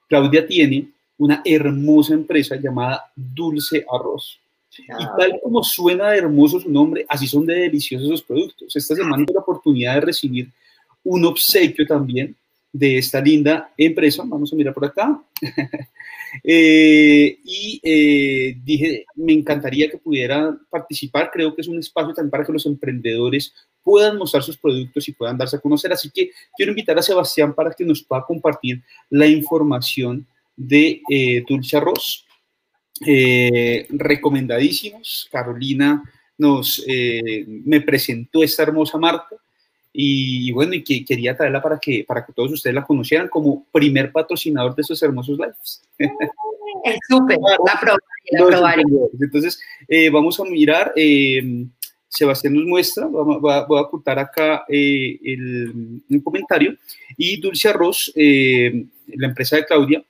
[0.08, 4.40] Claudia tiene una hermosa empresa llamada Dulce Arroz.
[4.78, 8.74] Y tal como suena de hermoso su nombre, así son de deliciosos sus productos.
[8.74, 10.48] Esta semana tuve la oportunidad de recibir
[11.04, 12.34] un obsequio también
[12.72, 14.22] de esta linda empresa.
[14.26, 15.20] Vamos a mirar por acá.
[16.42, 21.30] Eh, y eh, dije, me encantaría que pudiera participar.
[21.30, 25.12] Creo que es un espacio también para que los emprendedores puedan mostrar sus productos y
[25.12, 25.92] puedan darse a conocer.
[25.92, 28.80] Así que quiero invitar a Sebastián para que nos pueda compartir
[29.10, 32.24] la información de eh, Dulce Arroz.
[33.90, 35.28] Recomendadísimos.
[35.30, 36.02] Carolina
[36.38, 36.84] nos,
[37.46, 39.36] me presentó esta hermosa marca
[39.92, 43.66] y, bueno, y que quería traerla para que, para que todos ustedes la conocieran como
[43.70, 45.82] primer patrocinador de estos hermosos lives.
[46.84, 47.78] Es súper, la
[48.48, 48.82] probaré,
[49.20, 51.66] Entonces, eh, vamos a mirar, eh,
[52.08, 56.74] Sebastián nos muestra, voy a, ocultar acá eh, el, un comentario,
[57.16, 60.02] y Dulce Arroz, la empresa de Claudia,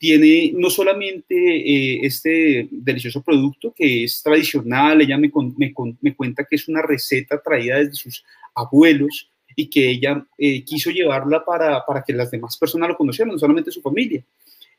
[0.00, 6.56] tiene no solamente este delicioso producto que es tradicional, ella me, me, me, cuenta que
[6.56, 12.02] es una receta traída desde sus abuelos, y que ella eh, quiso llevarla para, para,
[12.02, 14.24] que las demás personas lo conocieran, no solamente su familia.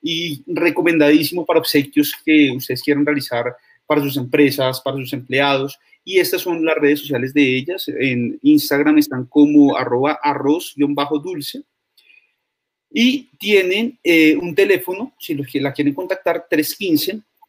[0.01, 3.55] Y recomendadísimo para obsequios que ustedes quieran realizar
[3.85, 5.77] para sus empresas, para sus empleados.
[6.03, 7.87] Y estas son las redes sociales de ellas.
[7.87, 11.61] En Instagram están como arroba arroz-dulce.
[12.93, 16.45] Y tienen eh, un teléfono, si los que la quieren contactar,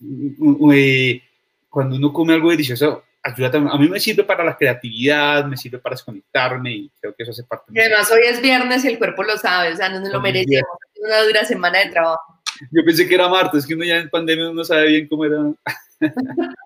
[0.00, 1.22] mm, eh,
[1.68, 3.72] cuando uno come algo delicioso, ayuda también.
[3.72, 7.30] A mí me sirve para la creatividad, me sirve para desconectarme y creo que eso
[7.30, 7.66] hace parte.
[7.72, 10.20] Y además hoy es viernes y el cuerpo lo sabe, o sea, no nos lo
[10.20, 10.68] merecemos.
[11.00, 12.42] Una dura semana de trabajo.
[12.72, 15.36] Yo pensé que era martes, que uno ya en pandemia no sabe bien cómo era.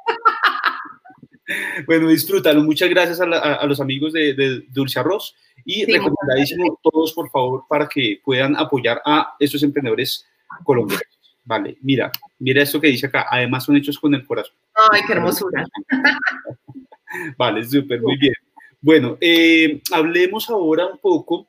[1.87, 2.63] bueno, disfrútalo.
[2.63, 5.35] Muchas gracias a, los amigos de, de Dulce Arroz.
[5.65, 10.27] Y recomendadísimo todos, por favor, para que puedan apoyar a estos emprendedores
[10.65, 11.05] colombianos.
[11.45, 13.27] Vale, mira, mira esto que dice acá.
[13.31, 14.55] Además son hechos con el corazón.
[14.93, 15.65] Ay, qué hermosura.
[17.39, 18.35] vale, súper, muy bien.
[18.81, 21.49] Bueno, eh, hablemos ahora un poco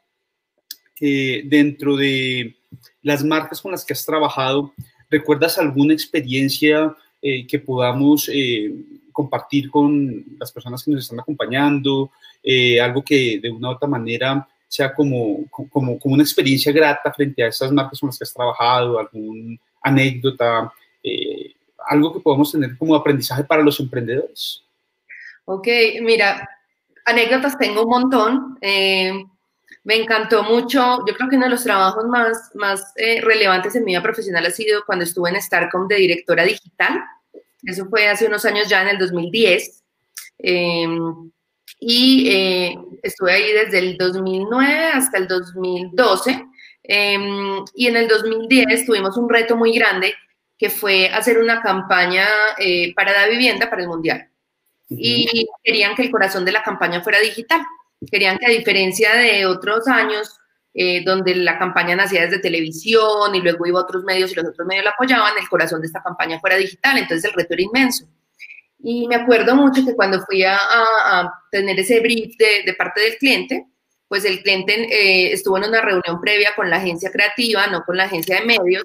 [0.99, 2.55] eh, dentro de
[3.01, 4.73] las marcas con las que has trabajado.
[5.09, 8.29] ¿Recuerdas alguna experiencia eh, que podamos
[9.19, 12.11] compartir con las personas que nos están acompañando?
[12.41, 17.11] Eh, algo que de una u otra manera sea como, como, como, una experiencia grata
[17.11, 20.71] frente a esas marcas con las que has trabajado, alguna anécdota,
[21.03, 21.53] eh,
[21.87, 24.63] algo que podamos tener como aprendizaje para los emprendedores.
[25.45, 25.67] Ok,
[26.01, 26.47] mira,
[27.05, 28.57] anécdotas tengo un montón.
[28.61, 29.11] Eh,
[29.83, 33.85] Me encantó mucho, yo creo que uno de los trabajos más, más eh, relevantes en
[33.85, 37.01] mi vida profesional ha sido cuando estuve en Starcom de directora digital.
[37.63, 39.83] Eso fue hace unos años ya, en el 2010.
[40.37, 41.31] Em,
[41.79, 46.45] y eh, estuve ahí desde el 2009 hasta el 2012.
[46.83, 50.13] Em, y en el 2010 tuvimos un reto muy grande
[50.57, 54.29] que fue hacer una campaña eh, para la vivienda para el Mundial.
[54.89, 57.61] Y querían que el corazón de la campaña fuera digital.
[58.11, 60.38] Querían que a diferencia de otros años,
[60.73, 64.45] eh, donde la campaña nacía desde televisión y luego iba a otros medios y los
[64.45, 66.97] otros medios la apoyaban, el corazón de esta campaña fuera digital.
[66.97, 68.05] Entonces el reto era inmenso.
[68.81, 70.57] Y me acuerdo mucho que cuando fui a,
[71.51, 73.65] tener ese brief de, parte del cliente,
[74.07, 77.97] pues el cliente eh, estuvo en una reunión previa con la agencia creativa, no con
[77.97, 78.83] la agencia de medios,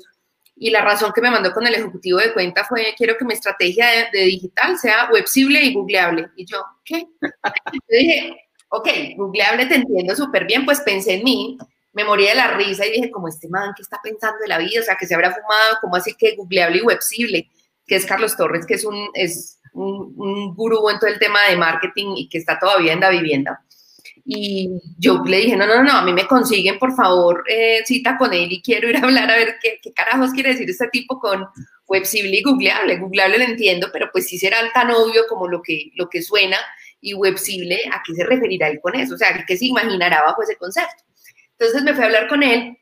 [0.56, 3.34] y la razón que me mandó con el ejecutivo de cuenta fue, quiero que mi
[3.34, 6.28] estrategia de, digital sea websible y googleable.
[6.36, 7.06] Y yo, ¿qué?
[7.20, 8.36] yo dije,
[8.68, 11.58] ok, googleable te entiendo súper bien, pues pensé en mí,
[11.94, 14.58] me morí de la risa y dije, como este man, ¿qué está pensando de la
[14.58, 14.80] vida?
[14.80, 17.48] O sea, que se habrá fumado, ¿cómo así que googleable y websible?
[17.86, 21.38] Que es Carlos Torres, que es un, es un, un gurú en todo el tema
[21.48, 23.64] de marketing y que está todavía en la vivienda.
[24.26, 28.16] Y yo le dije, no, no, no, a mí me consiguen, por favor, eh, cita
[28.16, 30.88] con él y quiero ir a hablar a ver qué, qué carajos quiere decir este
[30.88, 31.46] tipo con
[31.86, 32.96] websible y googleable.
[32.96, 36.56] Googleable lo entiendo, pero pues sí será tan obvio como lo que, lo que suena
[37.02, 39.14] y websible, ¿a qué se referirá él con eso?
[39.14, 41.04] O sea, ¿qué se imaginará bajo ese concepto?
[41.58, 42.78] Entonces me fui a hablar con él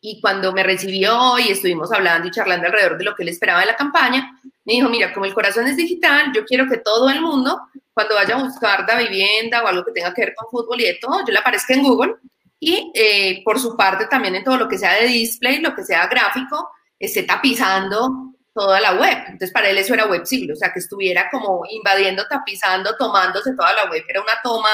[0.00, 3.60] y cuando me recibió y estuvimos hablando y charlando alrededor de lo que él esperaba
[3.60, 7.08] de la campaña, me dijo, mira, como el corazón es digital, yo quiero que todo
[7.08, 7.58] el mundo
[7.94, 10.84] cuando vaya a buscar la vivienda o algo que tenga que ver con fútbol y
[10.84, 12.16] de todo, yo le aparezca en Google
[12.58, 15.84] y eh, por su parte también en todo lo que sea de display, lo que
[15.84, 19.18] sea gráfico, esté tapizando toda la web.
[19.26, 23.54] Entonces para él eso era web siglo, o sea, que estuviera como invadiendo, tapizando, tomándose
[23.54, 24.02] toda la web.
[24.08, 24.70] Era una toma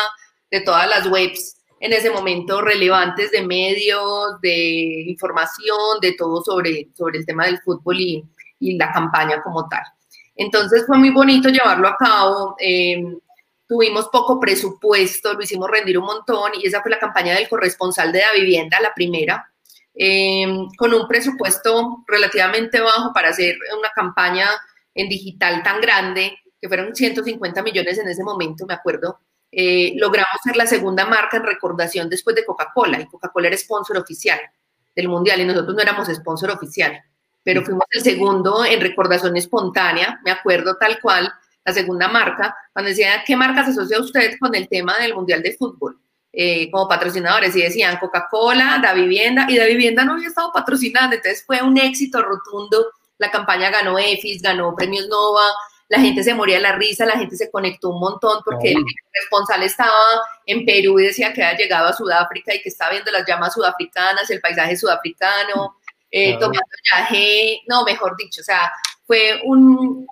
[0.50, 6.88] de todas las webs en ese momento relevantes de medios, de información, de todo sobre,
[6.94, 8.24] sobre el tema del fútbol y,
[8.60, 9.82] y la campaña como tal.
[10.36, 12.54] Entonces fue muy bonito llevarlo a cabo.
[12.58, 13.18] Em,
[13.66, 18.12] tuvimos poco presupuesto, lo hicimos rendir un montón y esa fue la campaña del corresponsal
[18.12, 19.50] de la vivienda, la primera,
[19.94, 24.48] em, con un presupuesto relativamente bajo para hacer una campaña
[24.94, 29.20] en digital tan grande, que fueron 150 millones en ese momento, me acuerdo.
[29.52, 33.98] Eh, logramos ser la segunda marca en recordación después de Coca-Cola, y Coca-Cola era sponsor
[33.98, 34.40] oficial
[34.94, 37.02] del Mundial y nosotros no éramos sponsor oficial
[37.42, 41.32] pero fuimos el segundo en recordación espontánea, me acuerdo tal cual,
[41.64, 45.42] la segunda marca, cuando decían, ¿qué marca se asocia usted con el tema del Mundial
[45.42, 45.98] de Fútbol?
[46.32, 51.16] Eh, como patrocinadores y decían Coca-Cola, Da Vivienda, y Da Vivienda no había estado patrocinando,
[51.16, 52.86] entonces fue un éxito rotundo,
[53.18, 55.42] la campaña ganó EFIS, ganó Premios Nova,
[55.90, 58.84] la gente se moría de la risa, la gente se conectó un montón porque el
[59.12, 59.90] responsable estaba
[60.46, 63.54] en Perú y decía que había llegado a Sudáfrica y que estaba viendo las llamas
[63.54, 65.78] sudafricanas, el paisaje sudafricano,
[66.08, 66.60] eh, tomando
[66.92, 68.72] viaje, no, mejor dicho, o sea,
[69.04, 70.06] fue un,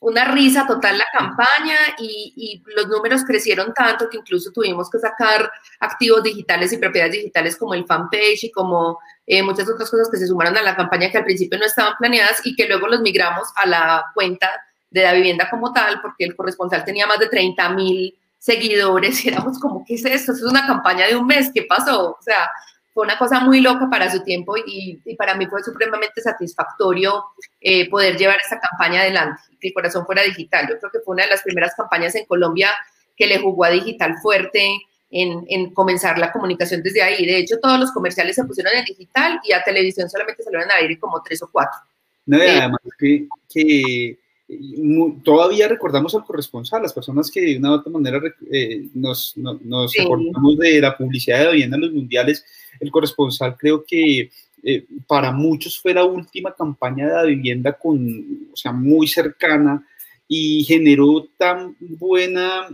[0.00, 5.50] una risa total la campaña y, los números crecieron tanto que incluso tuvimos que sacar
[5.78, 10.16] activos digitales y propiedades digitales como el fanpage y como eh, muchas otras cosas que
[10.16, 13.00] se sumaron a la campaña que al principio no estaban planeadas y que luego los
[13.00, 14.50] migramos a la cuenta
[14.90, 19.28] de la vivienda como tal, porque el corresponsal tenía más de 30 mil seguidores y
[19.28, 20.32] éramos como, ¿qué es esto?
[20.32, 22.16] es una campaña de un mes, ¿qué pasó?
[22.18, 22.50] O sea,
[22.92, 27.24] fue una cosa muy loca para su tiempo y, para mí fue supremamente satisfactorio
[27.60, 30.66] eh, poder llevar esta campaña adelante, que el corazón fuera digital.
[30.68, 32.70] Yo creo que fue una de las primeras campañas en Colombia
[33.16, 34.66] que le jugó a digital fuerte
[35.10, 37.26] en, comenzar la comunicación desde ahí.
[37.26, 40.76] De hecho, todos los comerciales se pusieron en digital y a televisión solamente salieron a
[40.76, 41.78] aire como tres o cuatro.
[42.26, 44.18] No, y además que, que
[45.24, 48.20] todavía recordamos al corresponsal, las personas que de una u otra manera
[48.50, 52.44] eh, nos, nos, recordamos de la publicidad de vivienda en los mundiales,
[52.78, 54.30] el corresponsal creo que
[54.62, 59.86] eh, para muchos fue la última campaña de la vivienda con, o sea, muy cercana
[60.28, 62.68] y generó tan, buena,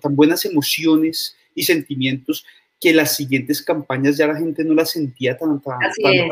[0.00, 2.44] tan buenas emociones y sentimientos
[2.80, 6.30] que las siguientes campañas ya la gente no las sentía tan, tan, tan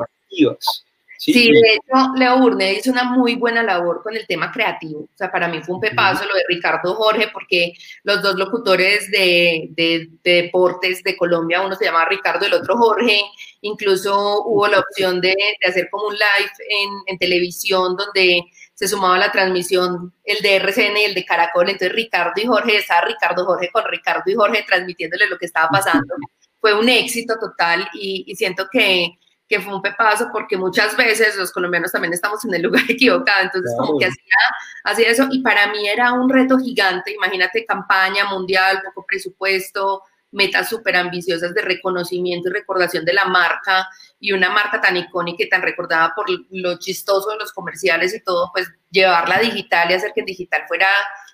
[1.18, 5.00] Sí, de hecho, Leo Burne hizo una muy buena labor con el tema creativo.
[5.00, 7.72] O sea, para mí fue un pepazo lo de Ricardo Jorge, porque
[8.04, 12.76] los dos locutores de, de, deportes de Colombia, uno se llama Ricardo, y el otro
[12.76, 13.22] Jorge.
[13.62, 18.42] Incluso hubo la opción de, de hacer como un live en, en, televisión donde
[18.74, 21.70] se sumaba la transmisión el de RCN y el de Caracol.
[21.70, 25.68] Entonces, Ricardo y Jorge, estaba Ricardo Jorge con Ricardo y Jorge transmitiéndole lo que estaba
[25.70, 26.14] pasando.
[26.60, 29.18] Fue un éxito total y, y siento que
[29.48, 33.44] que fue un pepazo porque muchas veces los colombianos también estamos en el lugar equivocado,
[33.44, 34.36] entonces como que hacía,
[34.84, 40.68] hacía eso y para mí era un reto gigante, imagínate campaña mundial, poco presupuesto, metas
[40.68, 43.88] súper ambiciosas de reconocimiento y recordación de la marca
[44.20, 48.22] y una marca tan icónica y tan recordada por lo chistoso de los comerciales y
[48.22, 50.88] todo, pues llevarla digital y hacer que el digital fuera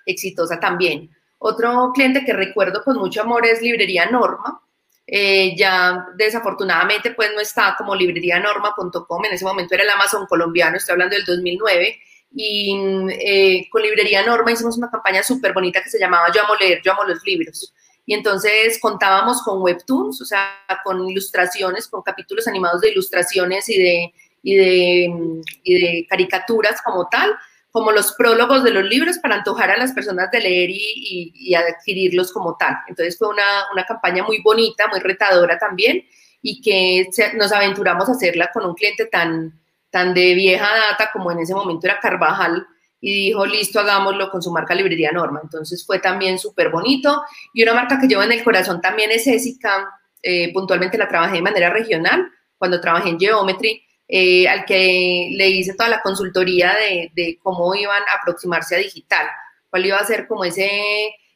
[0.06, 1.10] exitosa también.
[1.38, 4.60] Otro cliente que recuerdo con mucho amor es Librería Norma.
[5.06, 10.76] Eh, ya desafortunadamente pues no está como librerianorma.com, en ese momento era el Amazon colombiano,
[10.76, 11.98] estoy hablando del 2009,
[12.34, 12.74] y
[13.10, 16.80] eh, con Librería Norma hicimos una campaña súper bonita que se llamaba Yo amo leer,
[16.82, 17.74] yo amo los libros.
[18.04, 23.78] Y entonces contábamos con webtoons, o sea, con ilustraciones, con capítulos animados de ilustraciones y
[23.78, 27.32] de, y de, y de caricaturas como tal,
[27.72, 31.54] como los prólogos de los libros para antojar a las personas de leer y, y,
[31.54, 32.76] adquirirlos como tal.
[32.86, 36.04] Entonces fue una, una, campaña muy bonita, muy retadora también,
[36.42, 39.58] y que nos aventuramos a hacerla con un cliente tan,
[39.88, 42.66] tan de vieja data como en ese momento era Carvajal,
[43.00, 45.40] y dijo, listo, hagámoslo con su marca Librería Norma.
[45.42, 47.22] Entonces fue también súper bonito.
[47.52, 49.88] Y una marca que llevo en el corazón también es Essica,
[50.22, 53.82] eh, puntualmente la trabajé de manera regional, cuando trabajé en Geometry,
[54.14, 56.76] eh, al que le hice toda la consultoría
[57.14, 59.26] de, cómo iban a aproximarse a digital,
[59.70, 60.66] cuál iba a ser como ese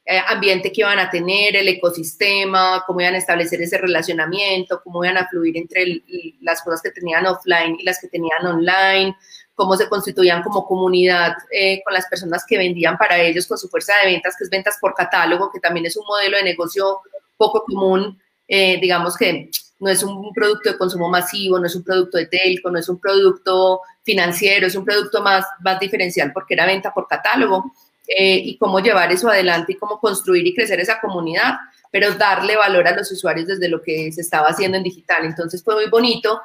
[0.04, 5.02] eh, ambiente que iban a tener, el ecosistema, cómo iban a establecer ese relacionamiento, cómo
[5.02, 6.02] iban a fluir entre
[6.42, 9.16] las cosas que tenían offline y las que tenían online,
[9.54, 13.68] cómo se constituían como comunidad eh, con las personas que vendían para ellos con su
[13.68, 17.00] fuerza de ventas, que es ventas por catálogo, que también es un modelo de negocio
[17.38, 19.48] poco común, eh, digamos que
[19.78, 22.88] no es un producto de consumo masivo, no es un producto de telco, no es
[22.88, 27.72] un producto financiero, es un producto más, más diferencial porque era venta por catálogo.
[28.08, 31.54] Eh, y cómo llevar eso adelante y cómo construir y crecer esa comunidad,
[31.90, 35.24] pero darle valor a los usuarios desde lo que se estaba haciendo en digital.
[35.24, 36.40] Entonces fue muy bonito.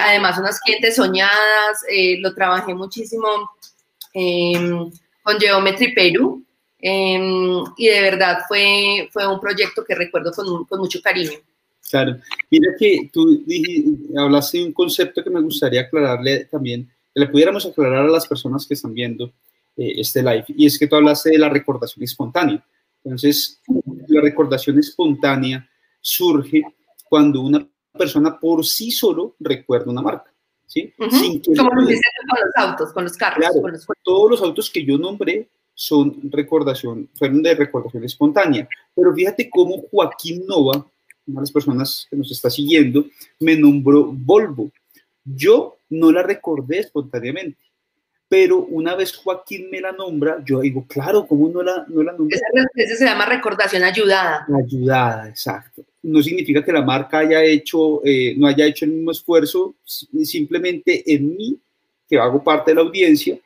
[0.00, 3.28] además, unas clientes soñadas, eh, lo trabajé muchísimo
[4.14, 4.90] em,
[5.22, 6.42] con Geometry Perú.
[6.78, 11.38] Em, y de verdad fue, fue un proyecto que recuerdo con mucho cariño.
[11.90, 12.18] Claro.
[12.50, 13.44] Mira que tú
[14.16, 18.26] hablaste de un concepto que me gustaría aclararle también, que le pudiéramos aclarar a las
[18.26, 19.32] personas que están viendo
[19.76, 20.44] eh, este live.
[20.48, 22.64] Y es que tú hablaste de la recordación espontánea.
[23.04, 23.60] Entonces,
[24.08, 25.68] la recordación espontánea
[26.00, 26.62] surge
[27.08, 30.32] cuando una persona por sí solo recuerda una marca.
[30.66, 30.92] ¿sí?
[31.10, 33.46] Sin que Como lo dicen con los autos, con los carros.
[33.60, 33.86] con los...
[34.02, 38.68] Todos los autos que yo nombré son recordación, fueron de recordación espontánea.
[38.94, 40.86] Pero fíjate cómo Joaquín Nova,
[41.26, 43.06] una de las personas que nos está siguiendo,
[43.40, 44.70] me nombró Volvo.
[45.24, 47.64] Yo no la recordé espontáneamente
[48.34, 52.12] pero una vez Joaquín me la nombra, yo digo, claro, ¿cómo no la, no la
[52.12, 52.36] nombra?
[52.74, 54.44] Esa, se llama recordación ayudada.
[54.60, 55.84] Ayudada, exacto.
[56.02, 61.14] No significa que la marca haya hecho, eh, no haya hecho el mismo esfuerzo, simplemente
[61.14, 61.58] en mí,
[62.08, 63.38] que hago parte de la audiencia,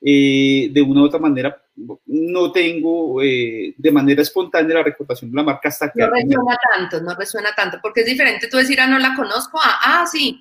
[0.00, 1.62] eh, de una u otra manera,
[2.06, 6.00] no tengo eh, de manera espontánea la recordación de la marca hasta que...
[6.00, 9.58] No resuena tanto, no resuena tanto, porque es diferente tú decir, ah, no la conozco,
[9.62, 10.40] ah, ah sí.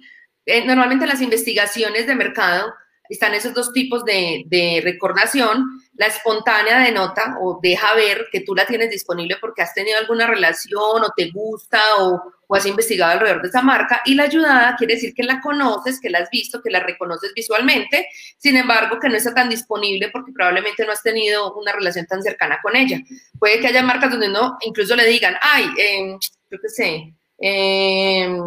[0.65, 2.73] normalmente las investigaciones de mercado
[3.09, 5.81] están esos dos tipos de, recordación.
[5.93, 10.27] La espontánea denota o deja ver que tú la tienes disponible porque has tenido alguna
[10.27, 14.01] relación o te gusta o, has investigado alrededor de esa marca.
[14.05, 17.33] Y la ayudada quiere decir que la conoces, que la has visto, que la reconoces
[17.33, 22.05] visualmente, sin embargo que no está tan disponible porque probablemente no has tenido una relación
[22.05, 23.01] tan cercana con ella.
[23.39, 26.17] Puede que haya marcas donde uno incluso le digan, ay, eh,
[26.51, 28.39] yo qué sé, eh,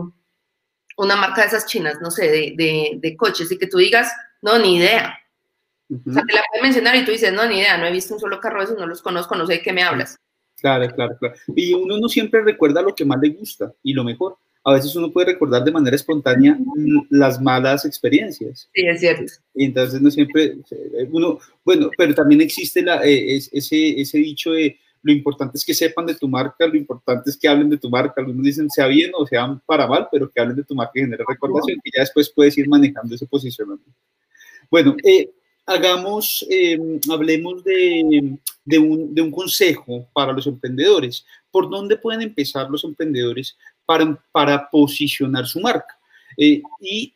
[0.99, 4.13] una marca de esas chinas, no sé, de, de coches y que tú digas,
[4.43, 5.19] no, ni idea.
[5.91, 8.15] O sea, te la pueden mencionar y tú dices, no, ni idea, no he visto
[8.15, 10.17] un solo carro de esos, no los conozco, no sé de qué me hablas.
[10.61, 11.35] Claro, claro, claro.
[11.55, 14.37] Y uno no siempre recuerda lo que más le gusta y lo mejor.
[14.65, 16.59] A veces uno puede recordar de manera espontánea
[17.09, 18.69] las malas experiencias.
[18.75, 19.33] Sí, es cierto.
[19.55, 20.57] Y entonces no siempre,
[21.11, 25.75] uno, bueno, pero también existe la, eh, ese, ese dicho de lo importante es que
[25.75, 28.15] sepan de tu marca, lo importante es que hablen de tu marca.
[28.21, 31.01] Algunos dicen sea bien o sea para mal, pero que hablen de tu marca y
[31.01, 33.91] genere recordación, y ya después puedes ir manejando ese posicionamiento.
[34.71, 35.31] Bueno, eh,
[35.67, 41.25] hagamos, em, hablemos de, de, un, de, un, consejo para los emprendedores.
[41.51, 45.99] ¿Por dónde pueden empezar los emprendedores para, para posicionar su marca?
[46.37, 47.15] Eh, y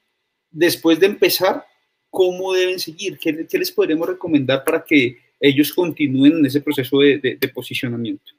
[0.50, 1.64] después de empezar,
[2.10, 3.18] ¿cómo deben seguir?
[3.18, 8.32] ¿Qué, ¿Qué, les podremos recomendar para que ellos continúen en ese proceso de, de, posicionamiento?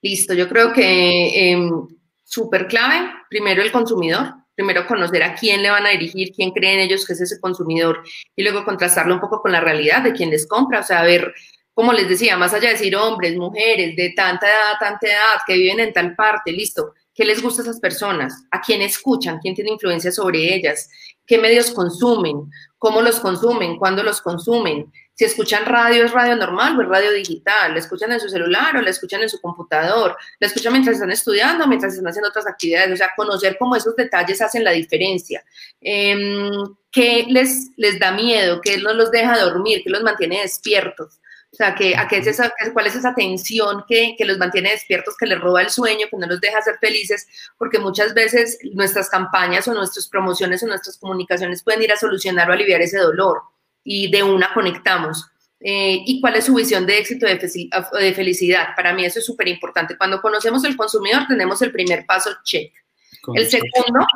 [0.00, 1.70] Listo, yo creo que eh,
[2.24, 6.80] súper clave, primero el consumidor primero conocer a quién le van a dirigir, quién creen
[6.80, 8.02] ellos que es ese consumidor
[8.36, 11.32] y luego contrastarlo un poco con la realidad de quién les compra, o sea, ver,
[11.74, 15.54] como les decía, más allá de decir hombres, mujeres, de tanta edad, tanta edad, que
[15.54, 18.44] viven en tal parte, listo, ¿qué les gusta a esas personas?
[18.50, 19.38] ¿A quién escuchan?
[19.40, 20.90] ¿Quién tiene influencia sobre ellas?
[21.26, 22.50] ¿Qué medios consumen?
[22.76, 23.78] ¿Cómo los consumen?
[23.78, 24.92] ¿Cuándo los consumen?
[25.14, 27.72] Si escuchan radio, es radio normal o es radio digital.
[27.72, 30.16] La escuchan en su celular o la escuchan en su computador.
[30.40, 32.92] La escuchan mientras están estudiando, mientras están haciendo otras actividades.
[32.92, 35.44] O sea, conocer cómo esos detalles hacen la diferencia.
[35.80, 36.50] Em,
[36.90, 38.60] ¿Qué les, les da miedo?
[38.62, 39.82] ¿Qué no los deja dormir?
[39.84, 41.20] ¿Qué los mantiene despiertos?
[41.52, 44.70] O sea, que, a qué es esa, ¿cuál es esa tensión que, que, los mantiene
[44.70, 47.26] despiertos, que les roba el sueño, que no los deja ser felices?
[47.58, 52.48] Porque muchas veces nuestras campañas o nuestras promociones o nuestras comunicaciones pueden ir a solucionar
[52.48, 53.42] o aliviar ese dolor
[53.84, 55.26] y de una conectamos.
[55.60, 58.74] Eh, ¿Y cuál es su visión de éxito, de, de felicidad?
[58.74, 59.96] Para mí eso es súper importante.
[59.96, 62.72] Cuando conocemos el consumidor tenemos el primer paso, check.
[63.34, 64.06] El segundo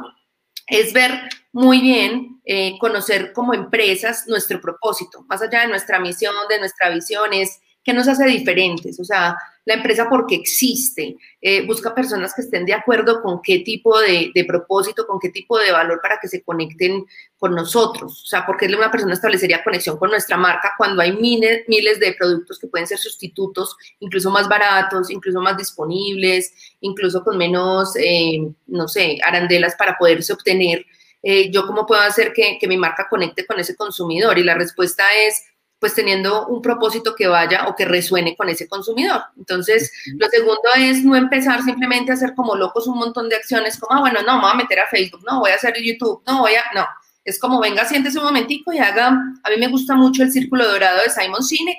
[0.67, 6.35] es ver muy bien, eh, conocer como empresas nuestro propósito, más allá de nuestra misión,
[6.49, 8.99] de nuestra visión, es qué nos hace diferentes.
[8.99, 9.37] O sea,
[9.67, 14.33] la empresa porque existe, eh, busca personas que estén de acuerdo con qué tipo de,
[14.47, 17.05] propósito, con qué tipo de valor para que se conecten
[17.37, 18.23] con nosotros.
[18.23, 22.15] O sea, porque una persona establecería conexión con nuestra marca cuando hay miles, miles de
[22.15, 28.49] productos que pueden ser sustitutos, incluso más baratos, incluso más disponibles, incluso con menos, eh,
[28.69, 30.87] no sé, arandelas para poderse obtener.
[31.25, 34.39] Eh, yo cómo puedo hacer que, que mi marca conecte con ese consumidor?
[34.39, 35.43] Y la respuesta es
[35.79, 39.23] pues teniendo un propósito que vaya o que resuene con ese consumidor.
[39.37, 43.79] Entonces, lo segundo es no empezar simplemente a hacer como locos un montón de acciones,
[43.79, 46.23] como, ah, bueno, no, me voy a meter a Facebook, no, voy a hacer YouTube,
[46.27, 46.87] no, voy a, no.
[47.25, 50.67] Es como, venga, siéntese un momentico y haga, a mí me gusta mucho el Círculo
[50.67, 51.79] Dorado de Simon Sinek.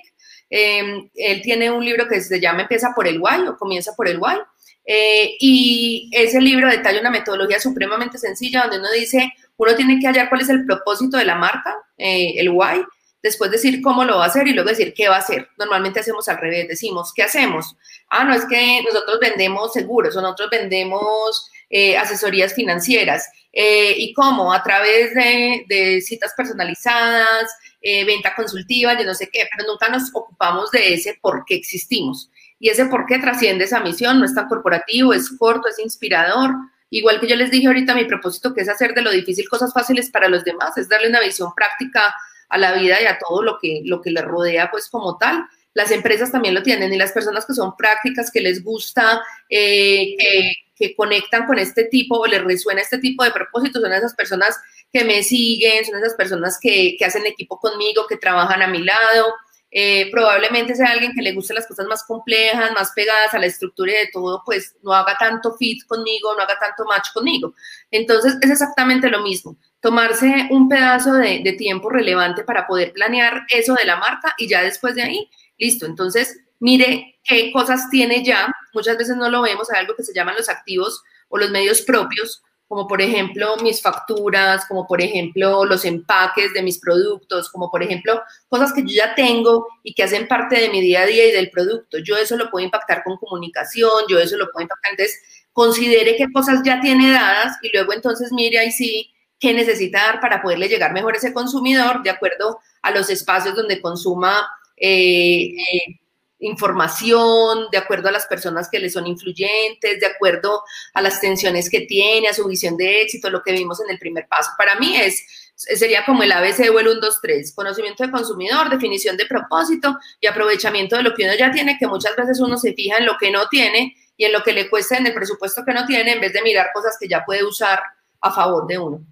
[0.49, 4.07] Em, él tiene un libro que se llama Empieza por el Why o Comienza por
[4.07, 4.37] el Why.
[4.85, 10.07] Eh, y ese libro detalla una metodología supremamente sencilla donde uno dice, uno tiene que
[10.07, 12.85] hallar cuál es el propósito de la marca, eh, el why,
[13.21, 15.49] después decir cómo lo va a hacer y luego decir qué va a hacer.
[15.57, 17.75] Normalmente hacemos al revés, decimos, ¿qué hacemos?
[18.09, 23.29] Ah, no es que nosotros vendemos seguros o nosotros vendemos eh, asesorías financieras.
[23.51, 24.53] Eh, ¿Y cómo?
[24.53, 27.51] A través de, citas personalizadas,
[27.81, 31.55] eh, venta consultiva, yo no sé qué, pero nunca nos ocupamos de ese por qué
[31.55, 32.29] existimos.
[32.59, 36.51] Y ese por qué trasciende esa misión, no es tan corporativo, es corto, es inspirador.
[36.89, 39.73] Igual que yo les dije ahorita, mi propósito que es hacer de lo difícil cosas
[39.73, 42.15] fáciles para los demás, es darle una visión práctica
[42.49, 45.45] a la vida y a todo lo que, lo que le rodea, pues como tal.
[45.73, 50.15] Las empresas también lo tienen y las personas que son prácticas, que les gusta, eh,
[50.17, 54.55] que, conectan con este tipo o les resuena este tipo de propósitos, son esas personas
[54.93, 58.83] que me siguen, son esas personas que, que hacen equipo conmigo, que trabajan a mi
[58.83, 59.33] lado,
[59.69, 63.47] eh, probablemente sea alguien que le guste las cosas más complejas, más pegadas a la
[63.47, 67.53] estructura y de todo, pues no haga tanto fit conmigo, no haga tanto match conmigo.
[67.91, 73.73] Entonces es exactamente lo mismo, tomarse un pedazo de, tiempo relevante para poder planear eso
[73.73, 75.85] de la marca y ya después de ahí, listo.
[75.85, 80.13] Entonces, mire qué cosas tiene ya, muchas veces no lo vemos, hay algo que se
[80.13, 85.63] llaman los activos o los medios propios, como por ejemplo mis facturas, como por ejemplo
[85.65, 90.03] los empaques de mis productos, como por ejemplo cosas que yo ya tengo y que
[90.03, 91.97] hacen parte de mi día a día y del producto.
[91.99, 94.91] Yo eso lo puedo impactar con comunicación, yo eso lo puedo impactar.
[94.91, 95.19] Entonces,
[95.53, 100.19] considere qué cosas ya tiene dadas y luego entonces mire ahí sí qué necesita dar
[100.19, 104.47] para poderle llegar mejor a ese consumidor de acuerdo a los espacios donde consuma.
[104.75, 105.99] Eh, eh,
[106.39, 110.61] información, de acuerdo a las personas que le son influyentes, de acuerdo
[110.93, 113.99] a las tensiones que tiene, a su visión de éxito, lo que vimos en el
[113.99, 114.51] primer paso.
[114.57, 115.23] Para mí es
[115.57, 119.97] sería como el ABC o el 1, 2, 3, conocimiento de consumidor, definición de propósito
[120.21, 123.07] y aprovechamiento de lo que uno ya tiene, que muchas veces uno se fija en
[123.07, 125.85] lo que no tiene y en lo que le cuesta en el presupuesto que no
[125.87, 127.79] tiene, en vez de mirar cosas que ya puede usar
[128.21, 129.03] a favor de uno.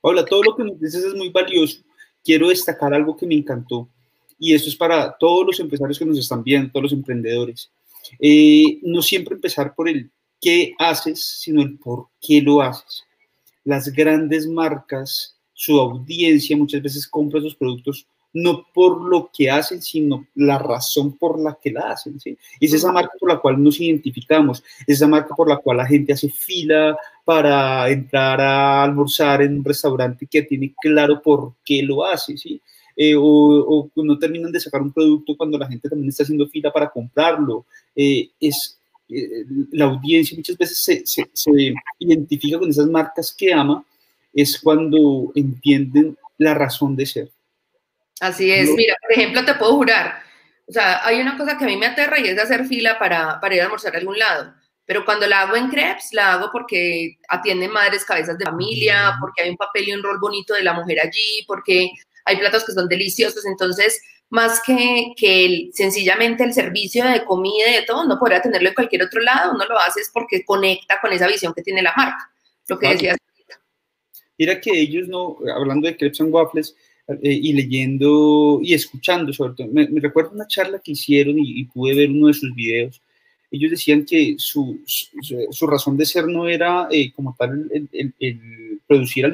[0.00, 1.82] Hola, todo lo que nos dices es muy valioso.
[2.24, 3.88] Quiero destacar algo que me encantó
[4.40, 7.70] y esto es para todos los empresarios que nos están viendo, todos los emprendedores.
[8.18, 10.10] Eh, no siempre empezar por el
[10.40, 13.04] qué haces, sino el por qué lo haces.
[13.64, 19.82] Las grandes marcas, su audiencia muchas veces compra sus productos no por lo que hacen,
[19.82, 22.18] sino la razón por la que la hacen.
[22.20, 22.36] ¿sí?
[22.58, 25.78] Y es esa marca por la cual nos identificamos, es esa marca por la cual
[25.78, 31.54] la gente hace fila para entrar a almorzar en un restaurante que tiene claro por
[31.64, 32.36] qué lo hace.
[32.36, 32.60] ¿sí?
[33.02, 36.70] Eh, o, no terminan de sacar un producto cuando la gente también está haciendo fila
[36.70, 37.64] para comprarlo.
[37.96, 38.78] Eh, es,
[39.08, 43.82] eh, la audiencia muchas veces se, se, identifica con esas marcas que ama,
[44.34, 47.30] es cuando entienden la razón de ser.
[48.20, 50.22] Así es, mira, por ejemplo, te puedo jurar,
[50.68, 53.40] o sea, hay una cosa que a mí me aterra y es hacer fila para,
[53.40, 54.52] para ir a almorzar a algún lado.
[54.84, 59.40] Pero cuando la hago en crepes, la hago porque atienden madres cabezas de familia, porque
[59.40, 61.90] hay un papel y un rol bonito de la mujer allí, porque
[62.24, 67.74] hay platos que son deliciosos, entonces más que, que sencillamente el servicio de comida y
[67.74, 71.00] de todo, no podría tenerlo en cualquier otro lado, uno lo hace es porque conecta
[71.00, 72.30] con esa visión que tiene la marca,
[72.68, 73.16] lo que decías.
[74.38, 76.74] Mira que ellos no, hablando de crepes and waffles,
[77.22, 79.68] y leyendo y escuchando sobre todo.
[79.68, 83.00] Me, recuerdo una charla que hicieron y, pude ver uno de sus videos.
[83.50, 89.28] Ellos decían que su, su, razón de ser no era como tal el, el, producir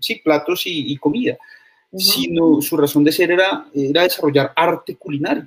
[0.00, 1.38] sí, platos y, comida,
[1.92, 5.46] sino su razón de ser era, era desarrollar arte culinario.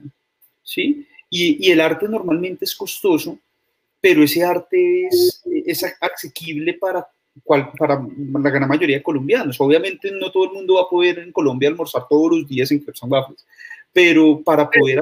[0.64, 1.06] ¿sí?
[1.30, 3.40] Y, y el arte normalmente es costoso,
[4.02, 7.08] pero ese arte es, es asequible para,
[7.44, 8.02] cual, para
[8.42, 9.60] la gran mayoría de colombianos.
[9.60, 12.80] Obviamente no todo el mundo va a poder en Colombia almorzar todos los días en
[12.80, 13.46] Crepes Waffles,
[13.92, 15.00] pero para poder...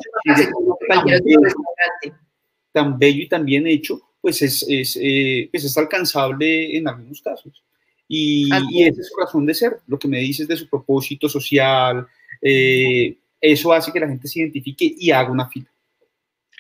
[2.71, 7.21] tan, bello y tan bien hecho, pues es, es, eh, pues es alcanzable en algunos
[7.21, 7.63] casos.
[8.07, 11.27] Y, y, esa es su razón de ser, lo que me dices de su propósito
[11.27, 12.07] social,
[12.41, 15.67] eh, eso hace que la gente se identifique y haga una fila.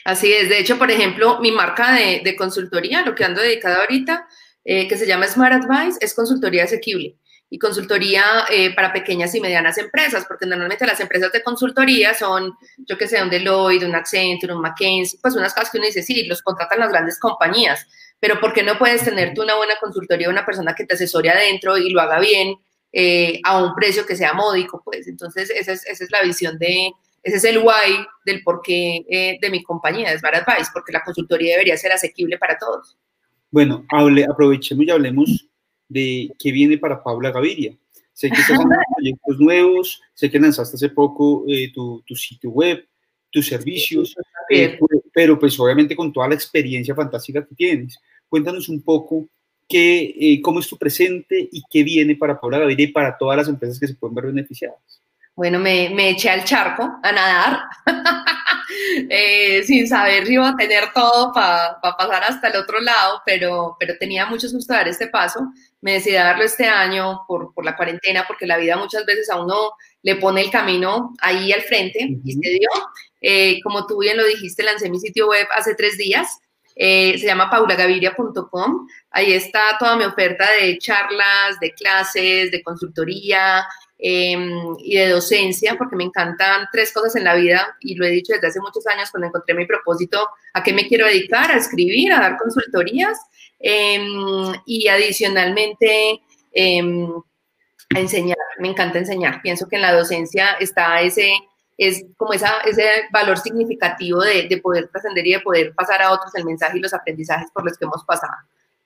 [0.03, 4.27] Así es, de hecho, por ejemplo, mi marca de, consultoría, lo que ando dedicada ahorita,
[4.63, 7.17] eh, que se llama Smart Advice, es consultoría asequible
[7.49, 12.53] y consultoría eh, para pequeñas y medianas empresas, porque normalmente las empresas de consultoría son,
[12.77, 16.03] yo que sé, un Deloitte, un Accenture, un McKinsey, pues unas cosas que uno dice,
[16.03, 17.87] sí, los contratan las grandes compañías,
[18.19, 21.29] pero ¿por qué no puedes tener tú una buena consultoría, una persona que te asesore
[21.29, 22.55] adentro y lo haga bien
[22.91, 24.81] eh, a un precio que sea módico?
[24.83, 26.91] Pues entonces esa es, esa es la visión de,
[27.23, 31.03] ese es el why del porqué eh, de mi compañía, de Smart Advice, porque la
[31.03, 32.97] consultoría debería ser asequible para todos.
[33.51, 35.47] Bueno, hable, aprovechemos y hablemos
[35.87, 37.77] de qué viene para Paula Gaviria.
[38.13, 38.57] Sé que estás
[38.95, 42.85] proyectos nuevos, sé que lanzaste hace poco eh, tu, tu, sitio web,
[43.31, 44.15] tus servicios,
[44.49, 44.79] eh,
[45.13, 47.97] pero pues obviamente con toda la experiencia fantástica que tienes.
[48.29, 49.27] Cuéntanos un poco
[49.67, 53.47] qué, cómo es tu presente y qué viene para Paula Gaviria y para todas las
[53.47, 55.01] empresas que se pueden ver beneficiadas.
[55.37, 57.59] Bueno, me, me eché al charco a nadar,
[59.07, 63.77] eh, sin saber si iba a tener todo para pasar hasta el otro lado, pero,
[63.79, 65.41] pero tenía mucho susto dar este paso.
[65.79, 69.29] Me decidí a darlo este año por, por, la cuarentena, porque la vida muchas veces
[69.29, 69.73] a uno
[70.07, 72.69] le pone el camino ahí al frente y se dio.
[73.19, 76.39] Eh, como tú bien lo dijiste, lancé mi sitio web hace tres días.
[76.77, 78.87] Eh, se llama paulagaviria.com.
[79.11, 83.67] Ahí está toda mi oferta de charlas, de clases, de consultoría,
[83.99, 88.11] Em, y de docencia, porque me encantan tres cosas en la vida y lo he
[88.11, 91.57] dicho desde hace muchos años cuando encontré mi propósito, a qué me quiero dedicar, a
[91.57, 93.17] escribir, a dar consultorías
[93.59, 96.21] em, y adicionalmente
[96.53, 97.11] em,
[97.95, 98.37] a enseñar.
[98.59, 99.41] Me encanta enseñar.
[99.41, 101.31] Pienso que en la docencia está ese
[101.77, 106.11] es como esa, ese valor significativo de, de poder trascender y de poder pasar a
[106.11, 108.33] otros el mensaje y los aprendizajes por los que hemos pasado.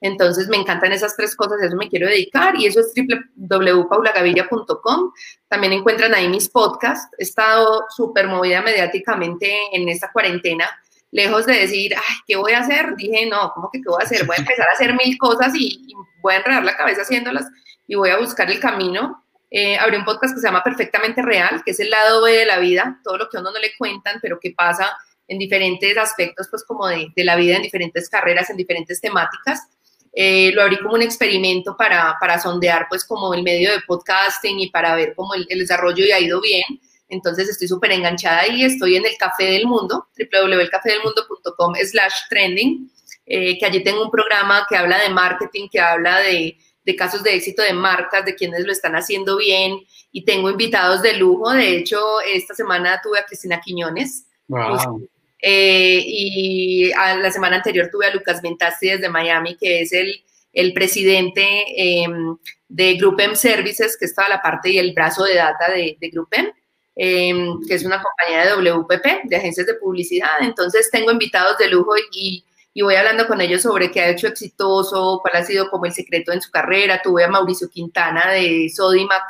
[0.02, 2.92] Entonces me encantan esas tres cosas, eso me quiero dedicar y eso es
[3.38, 5.12] www.paulagavilla.com.
[5.48, 7.08] También encuentran ahí mis podcasts.
[7.20, 10.68] He estado súper movida mediáticamente en esta cuarentena.
[11.12, 12.96] Lejos de decir, ay, ¿qué voy a hacer?
[12.96, 14.26] Dije, no, ¿cómo que qué voy a hacer?
[14.26, 17.48] Voy a empezar a hacer mil cosas y, voy a enredar la cabeza haciéndolas
[17.92, 19.22] y voy a buscar el camino.
[19.50, 22.46] Eh, abrí un podcast que se llama Perfectamente Real, que es el lado B de
[22.46, 24.96] la vida, todo lo que a uno no le cuentan, pero que pasa
[25.28, 29.68] en diferentes aspectos, pues como de, de la vida, en diferentes carreras, en diferentes temáticas.
[30.14, 34.58] Eh, lo abrí como un experimento para, para, sondear pues como el medio de podcasting
[34.62, 36.64] y para ver cómo el, desarrollo ya ha ido bien.
[37.10, 42.90] Entonces estoy súper enganchada y estoy en el Café del Mundo, www.elcafedelmundo.com slash trending,
[43.26, 46.58] eh, que allí tengo un programa que habla de marketing, que habla de,
[46.92, 49.80] de, casos de éxito de marcas, de quienes lo están haciendo bien
[50.12, 51.52] y tengo invitados de lujo.
[51.52, 54.26] De hecho, esta semana tuve a Cristina Quiñones.
[54.48, 55.08] Wow.
[55.42, 60.24] Eh, y a la semana anterior tuve a Lucas Mentasti desde Miami, que es el,
[60.54, 61.44] el presidente
[61.76, 62.38] em,
[62.68, 66.10] de GroupM Services, que es toda la parte y el brazo de data de, de
[66.10, 66.52] GroupM,
[66.96, 70.42] em, que es una compañía de WPP, de agencias de publicidad.
[70.42, 72.44] Entonces tengo invitados de lujo y,
[72.74, 75.94] y voy hablando con ellos sobre qué ha hecho exitoso, cuál ha sido como el
[75.94, 77.02] secreto en su carrera.
[77.04, 79.24] Tuve a Mauricio Quintana de Sodimac,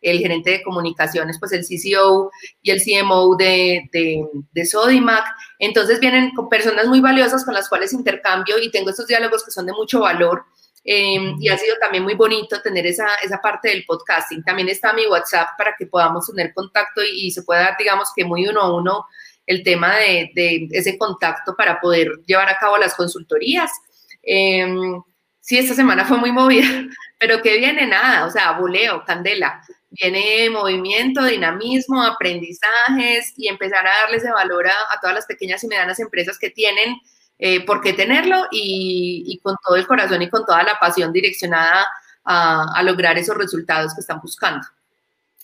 [0.00, 2.30] el gerente de comunicaciones, pues el CCO
[2.62, 5.24] y el CMO de, de, Sodimac.
[5.58, 9.52] Entonces vienen con personas muy valiosas con las cuales intercambio y tengo estos diálogos que
[9.52, 10.44] son de mucho valor.
[10.82, 14.42] Em, y ha sido también muy bonito tener esa, esa, parte del podcasting.
[14.42, 18.48] También está mi WhatsApp para que podamos tener contacto y, se pueda digamos que muy
[18.48, 19.06] uno a uno,
[19.50, 23.70] el tema de, ese contacto para poder llevar a cabo las consultorías.
[24.22, 25.02] Em,
[25.40, 26.66] sí, esta semana fue muy movida,
[27.18, 34.02] pero que viene nada, o sea, buleo, candela viene movimiento, dinamismo, aprendizajes y empezar a
[34.02, 36.96] darle ese valor a, todas las pequeñas y medianas empresas que tienen
[37.38, 41.88] eh, por qué tenerlo y, con todo el corazón y con toda la pasión direccionada
[42.24, 44.64] a, lograr esos resultados que están buscando.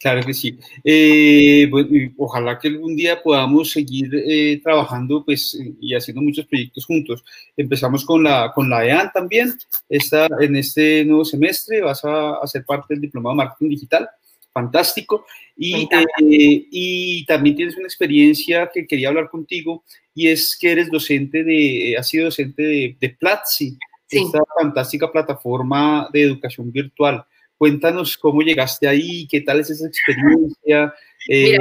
[0.07, 0.57] Claro que sí.
[0.85, 1.69] Eh,
[2.17, 7.25] ojalá que algún día podamos seguir eh, trabajando pues, y haciendo muchos proyectos juntos.
[7.57, 9.53] Empezamos con la, con la EAN también.
[9.89, 14.09] Esta, en este nuevo semestre vas a hacer parte del Diplomado de Marketing Digital
[14.53, 15.27] fantástico.
[15.57, 19.83] Y, eh, y, también tienes una experiencia que quería hablar contigo
[20.15, 23.77] y es que eres docente de, has sido docente de, de Platzi,
[24.09, 27.27] esta fantástica plataforma de educación virtual.
[27.59, 30.95] Cuéntanos cómo llegaste ahí, qué tal es esa experiencia,
[31.29, 31.57] eh,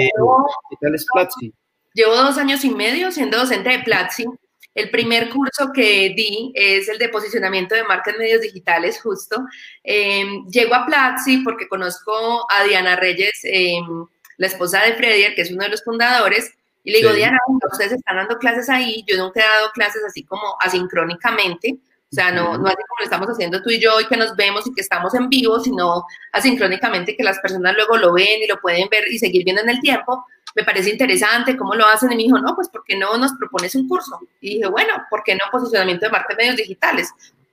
[0.70, 1.54] qué tal es Platzi.
[1.94, 4.26] Llevo dos años y medio siendo docente de Platzi.
[4.74, 9.46] El primer curso que di es el de posicionamiento de marcas en medios digitales, justo.
[9.82, 14.06] Em, llego a Platzi porque conozco a Diana Reyes, em,
[14.38, 17.38] la esposa de Fredier, que es uno de los fundadores, y le digo, Diana,
[17.72, 21.78] ustedes están dando clases ahí, yo nunca he dado clases así como asincrónicamente,
[22.12, 24.36] o sea, no, no así como lo estamos haciendo tú y yo y que nos
[24.36, 28.48] vemos y que estamos en vivo, sino asincrónicamente que las personas luego lo ven y
[28.48, 30.26] lo pueden ver y seguir viendo en el tiempo.
[30.56, 33.34] Me parece interesante cómo lo hacen y me dijo, no, pues ¿por qué no nos
[33.34, 34.20] propones un curso?
[34.40, 37.10] Y dije, bueno, ¿por qué no posicionamiento de marca en medios digitales?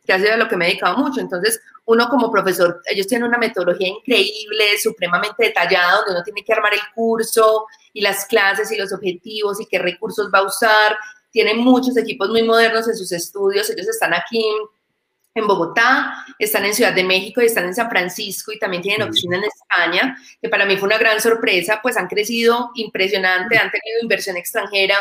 [0.07, 1.21] Que ha sido a lo que me he dedicado mucho.
[1.21, 6.53] Entonces, uno como profesor, ellos tienen una metodología increíble, supremamente detallada, donde uno tiene que
[6.53, 10.97] armar el curso y las clases y los objetivos y qué recursos va a usar
[11.33, 14.45] tienen muchos equipos muy modernos en sus estudios, ellos están aquí
[15.35, 19.09] en Bogotá, están en Ciudad de México y están en San Francisco y también tienen
[19.09, 23.71] oficina en España, que para mí fue una gran sorpresa, pues han crecido impresionante, han
[23.71, 24.97] tenido inversión extranjera,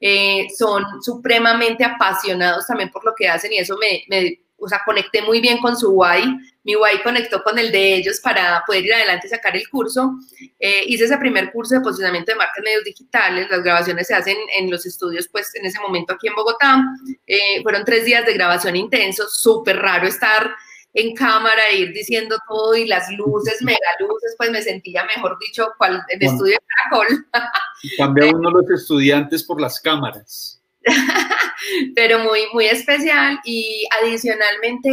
[0.00, 4.80] eh, son supremamente apasionados también por lo que hacen y eso me, me o sea,
[4.84, 8.84] conecté muy bien con su why, mi why conectó con el de ellos para poder
[8.84, 10.12] ir adelante y sacar el curso.
[10.58, 14.14] Eh, hice ese primer curso de posicionamiento de marcas en medios digitales, las grabaciones se
[14.14, 16.82] hacen en los estudios, pues en ese momento aquí en Bogotá.
[17.26, 20.54] Eh, fueron tres días de grabación intensos, súper raro estar
[20.94, 25.36] en cámara e ir diciendo todo y las luces, mega luces, pues me sentía, mejor
[25.40, 27.26] dicho, cual, en estudio de Caracol.
[27.98, 30.62] Cambia uno los estudiantes por las cámaras.
[31.94, 34.90] pero muy, muy especial y adicionalmente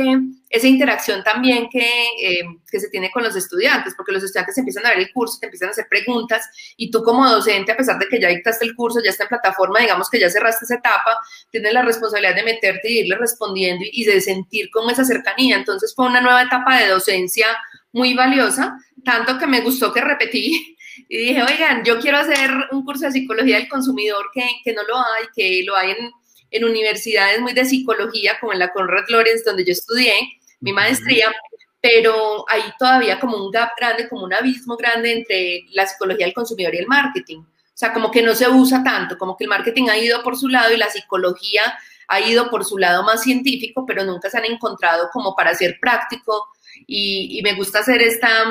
[0.50, 4.86] esa interacción también que, eh, que, se tiene con los estudiantes, porque los estudiantes empiezan
[4.86, 6.46] a ver el curso, te empiezan a hacer preguntas
[6.78, 9.30] y tú como docente, a pesar de que ya dictaste el curso, ya está en
[9.30, 11.18] plataforma, digamos que ya cerraste esa etapa,
[11.52, 15.56] tienes la responsabilidad de meterte y irle respondiendo y, de sentir como esa cercanía.
[15.58, 17.48] Entonces fue una nueva etapa de docencia
[17.94, 20.78] muy valiosa, tanto que me gustó que repetí
[21.08, 24.84] y dije, oigan, yo quiero hacer un curso de psicología del consumidor que, que no
[24.84, 26.12] lo hay, que lo hay en,
[26.52, 30.14] en, universidades muy de psicología, como en la Conrad Lorenz, donde yo estudié
[30.60, 31.32] mi maestría,
[31.82, 36.36] pero hay todavía como un gap grande, como un abismo grande entre la psicología del
[36.36, 37.40] consumidor y el marketing.
[37.40, 40.38] O sea, como que no se usa tanto, como que el marketing ha ido por
[40.38, 41.62] su lado y la psicología
[42.08, 45.78] ha ido por su lado más científico, pero nunca se han encontrado como para ser
[45.80, 46.48] práctico.
[46.86, 48.46] Y, y me gusta hacer esta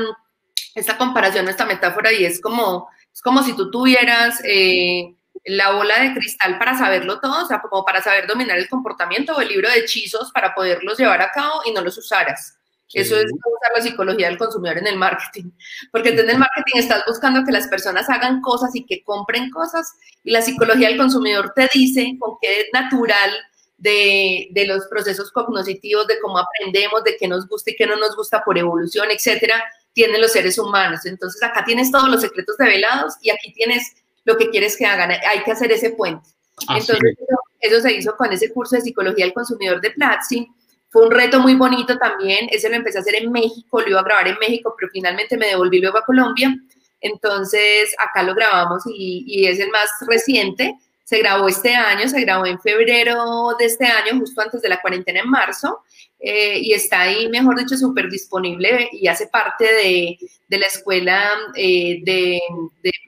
[0.75, 5.14] esta comparación, esta metáfora, y es como, es como si tú tuvieras eh,
[5.45, 9.35] la bola de cristal para saberlo todo, o sea, como para saber dominar el comportamiento
[9.35, 12.57] o el libro de hechizos para poderlos llevar a cabo y no los usaras.
[12.93, 15.53] Eso es usar la psicología del consumidor en el marketing.
[15.93, 19.95] Porque en el marketing estás buscando que las personas hagan cosas y que compren cosas,
[20.25, 23.31] y la psicología del consumidor te dice con qué es natural
[23.79, 27.97] de, de, los procesos cognitivos, de cómo aprendemos, de qué nos gusta y qué no
[27.97, 29.62] nos gusta por evolución, etcétera,
[30.01, 31.05] tienen los seres humanos.
[31.05, 33.92] Entonces acá tienes todos los secretos develados y aquí tienes
[34.24, 35.11] lo que quieres que hagan.
[35.11, 36.26] Hay que hacer ese puente.
[36.70, 37.18] Entonces
[37.61, 40.48] eso, se hizo con ese curso de psicología del consumidor de Platzi.
[40.88, 42.48] Fue un reto muy bonito también.
[42.51, 45.36] Ese lo empecé a hacer en México, lo iba a grabar en México, pero finalmente
[45.36, 46.57] me devolví luego a Colombia.
[47.03, 50.78] Entonces acá lo grabamos y, y es el más reciente.
[51.05, 54.80] Se grabó este año, se grabó en febrero de este año, justo antes de la
[54.80, 55.82] cuarentena en marzo.
[56.23, 60.18] Eh, y está ahí, mejor dicho, súper disponible y hace parte de,
[60.49, 62.41] de la escuela eh, de,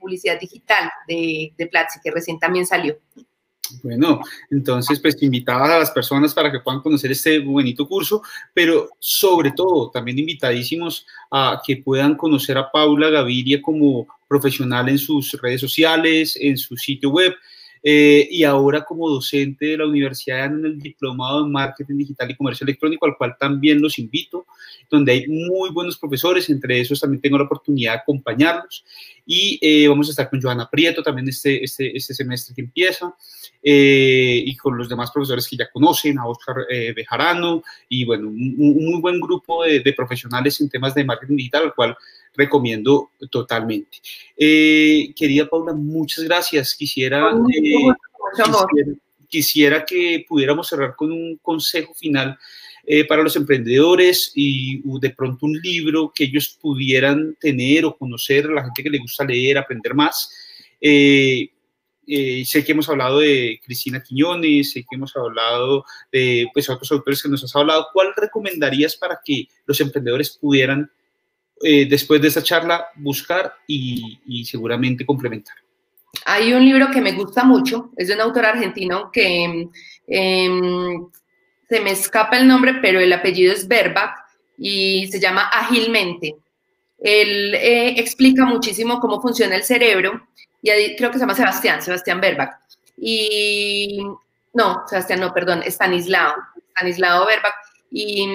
[0.01, 2.99] publicidad digital de, de Platzi, que recién también salió.
[3.83, 8.91] Bueno, entonces pues invitaba a las personas para que puedan conocer este bonito curso, pero
[8.99, 15.33] sobre todo también invitadísimos a que puedan conocer a Paula Gaviria como profesional en sus
[15.41, 17.35] redes sociales, en su sitio web.
[17.85, 22.37] Eh, y ahora como docente de la universidad en el diplomado en marketing digital y
[22.37, 24.47] comercio electrónico, al cual también los invito,
[24.89, 28.85] donde hay muy buenos profesores, entre esos también tengo la oportunidad de acompañarlos.
[29.26, 33.14] Y eh, vamos a estar con Joana Prieto también este, este, este semestre que empieza,
[33.62, 36.57] eh, y con los demás profesores que ya conocen, a Oscar
[36.95, 41.37] Bejarano, y bueno, un, un, muy buen grupo de, de profesionales en temas de marketing
[41.37, 41.97] digital, al cual
[42.35, 43.99] recomiendo totalmente.
[44.37, 46.74] Eh, querida Paula, muchas gracias.
[46.74, 47.93] Quisiera, eh,
[48.37, 48.66] quisiera,
[49.28, 52.39] quisiera, que pudiéramos cerrar con un consejo final
[52.85, 58.47] eh, para los emprendedores y de pronto un libro que ellos pudieran tener o conocer,
[58.47, 60.30] la gente que le gusta leer, aprender más.
[62.14, 66.91] Eh, sé que hemos hablado de Cristina Quiñones, sé que hemos hablado de pues, otros
[66.91, 67.87] autores que nos has hablado.
[67.93, 70.91] ¿Cuál recomendarías para que los emprendedores pudieran
[71.65, 75.55] eh, después de esta charla buscar y, seguramente complementar.
[76.27, 79.69] Hay un libro que me gusta mucho, es de un autor argentino que
[80.07, 81.09] em,
[81.69, 84.15] se me escapa el nombre, pero el apellido es Berbach
[84.59, 86.35] y se llama Ágilmente.
[86.99, 90.29] Él eh, explica muchísimo cómo funciona el cerebro
[90.63, 92.59] y creo que se llama Sebastián, Sebastián Berbach.
[92.97, 94.03] Y
[94.53, 96.35] no, Sebastián, no, perdón, Stanislao,
[96.71, 97.55] Stanislao Berbach.
[97.91, 98.27] Y,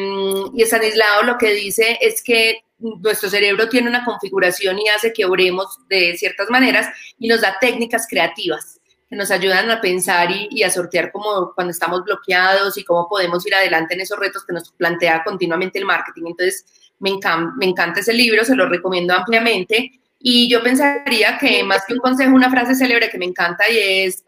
[0.53, 5.25] y Stanislao lo que dice es que nuestro cerebro tiene una configuración y hace que
[5.25, 10.63] oremos de ciertas maneras y nos da técnicas creativas que nos ayudan a pensar y,
[10.63, 14.53] a sortear como cuando estamos bloqueados y cómo podemos ir adelante en esos retos que
[14.53, 16.23] nos plantea continuamente el marketing.
[16.27, 16.65] Entonces,
[16.99, 17.11] me,
[17.57, 20.01] me encanta ese libro, se lo recomiendo ampliamente.
[20.19, 23.77] Y yo pensaría que más que un consejo, una frase célebre que me encanta y
[23.77, 24.23] es,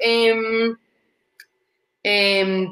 [2.04, 2.70] eh,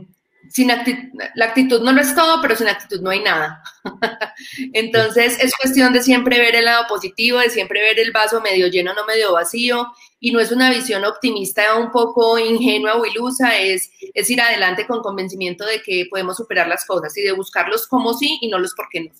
[0.50, 3.64] sin la actitud no lo es todo, pero sin actitud no hay nada.
[4.74, 8.68] Entonces es cuestión de siempre ver el lado positivo, de siempre ver el vaso medio
[8.68, 9.88] lleno, no medio vacío,
[10.20, 14.88] y no es una visión optimista un poco ingenua o ilusa, es, es ir adelante
[14.88, 18.60] con convencimiento de que podemos superar las cosas y de buscarlos como sí y no
[18.60, 19.12] los por qué no.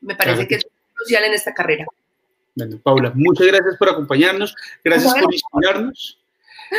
[0.00, 1.86] Me parece que es crucial en esta carrera.
[2.54, 6.18] Bueno, Paula, muchas gracias por acompañarnos, gracias por inspirarnos,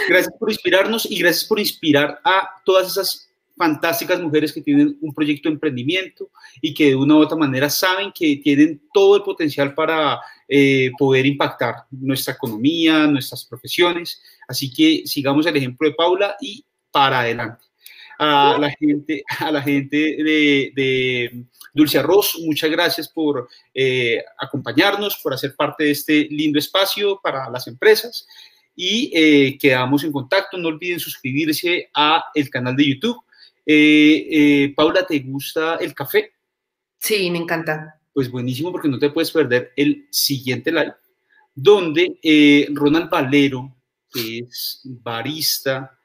[0.10, 3.31] gracias por inspirarnos y gracias por inspirar a todas esas
[3.62, 7.70] fantásticas mujeres que tienen un proyecto de emprendimiento y que de una u otra manera
[7.70, 14.20] saben que tienen todo el potencial para eh, poder impactar nuestra economía, nuestras profesiones.
[14.48, 17.64] Así que sigamos el ejemplo de Paula y para adelante.
[18.18, 25.36] A la gente, a la gente de, Dulce Arroz, muchas gracias por eh, acompañarnos, por
[25.36, 28.26] hacer parte de este lindo espacio para las empresas
[28.76, 30.58] y eh, quedamos en contacto.
[30.58, 33.24] No olviden suscribirse a el canal de YouTube
[33.66, 36.32] eh, eh, Paula, ¿te gusta el café?
[36.98, 38.00] Sí, me encanta.
[38.14, 40.94] Pues buenísimo porque no te puedes perder el siguiente live,
[41.56, 43.76] donde eh, Ronald Valero,
[44.12, 45.98] que es barista,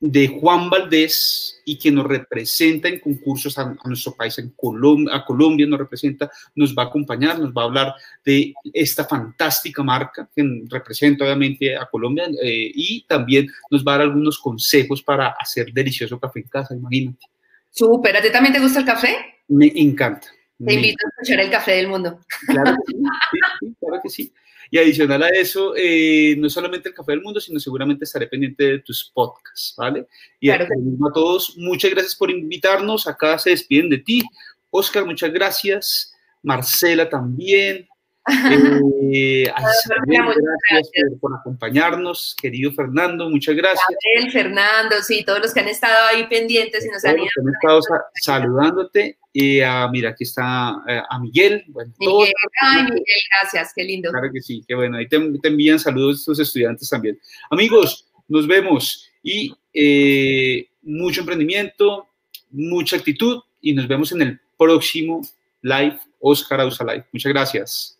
[0.00, 5.24] de Juan Valdés y que nos representa en concursos a, nuestro país, en Colombia, a
[5.24, 7.94] Colombia nos representa, nos va a acompañar, nos va a hablar
[8.24, 13.98] de esta fantástica marca que representa obviamente a Colombia eh, y también nos va a
[13.98, 17.26] dar algunos consejos para hacer delicioso café en casa, imagínate.
[17.70, 19.16] Súper, ¿a ti también te gusta el café?
[19.48, 20.28] Me encanta.
[20.64, 22.20] Te invito a escuchar el café del mundo.
[22.46, 24.32] Claro que sí, claro que sí.
[24.70, 28.64] Y adicional a eso, eh, no solamente el Café del Mundo, sino seguramente estaré pendiente
[28.64, 30.06] de tus podcasts, ¿vale?
[30.38, 30.66] Y a
[31.12, 33.06] todos, muchas gracias por invitarnos.
[33.08, 34.22] Acá se despiden de ti.
[34.70, 36.14] Oscar, muchas gracias.
[36.42, 37.88] Marcela también.
[38.28, 39.44] Eh,
[40.70, 40.90] gracias,
[41.20, 43.84] Por, acompañarnos, querido Fernando, muchas gracias.
[43.88, 47.80] Gabriel, Fernando, sí, todos los que han estado ahí pendientes y nos han, estado
[48.22, 49.18] saludándote.
[49.32, 51.64] Y a, mira, aquí está eh, a Miguel.
[51.68, 53.04] Bueno, Miguel, ay, Miguel,
[53.40, 54.10] gracias, qué lindo.
[54.10, 54.96] Claro que sí, qué bueno.
[54.96, 57.18] Ahí te, envían saludos tus estudiantes también.
[57.50, 62.08] Amigos, nos vemos y eh, mucho emprendimiento,
[62.50, 65.22] mucha actitud y nos vemos en el próximo
[65.62, 67.06] live, Oscar Ausa Live.
[67.12, 67.99] Muchas gracias.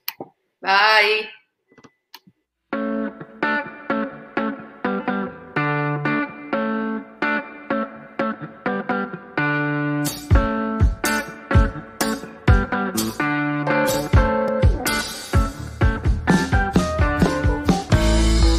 [0.62, 1.30] Bye.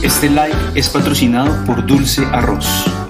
[0.03, 3.00] Este live es patrocinado por Dulce Arroz.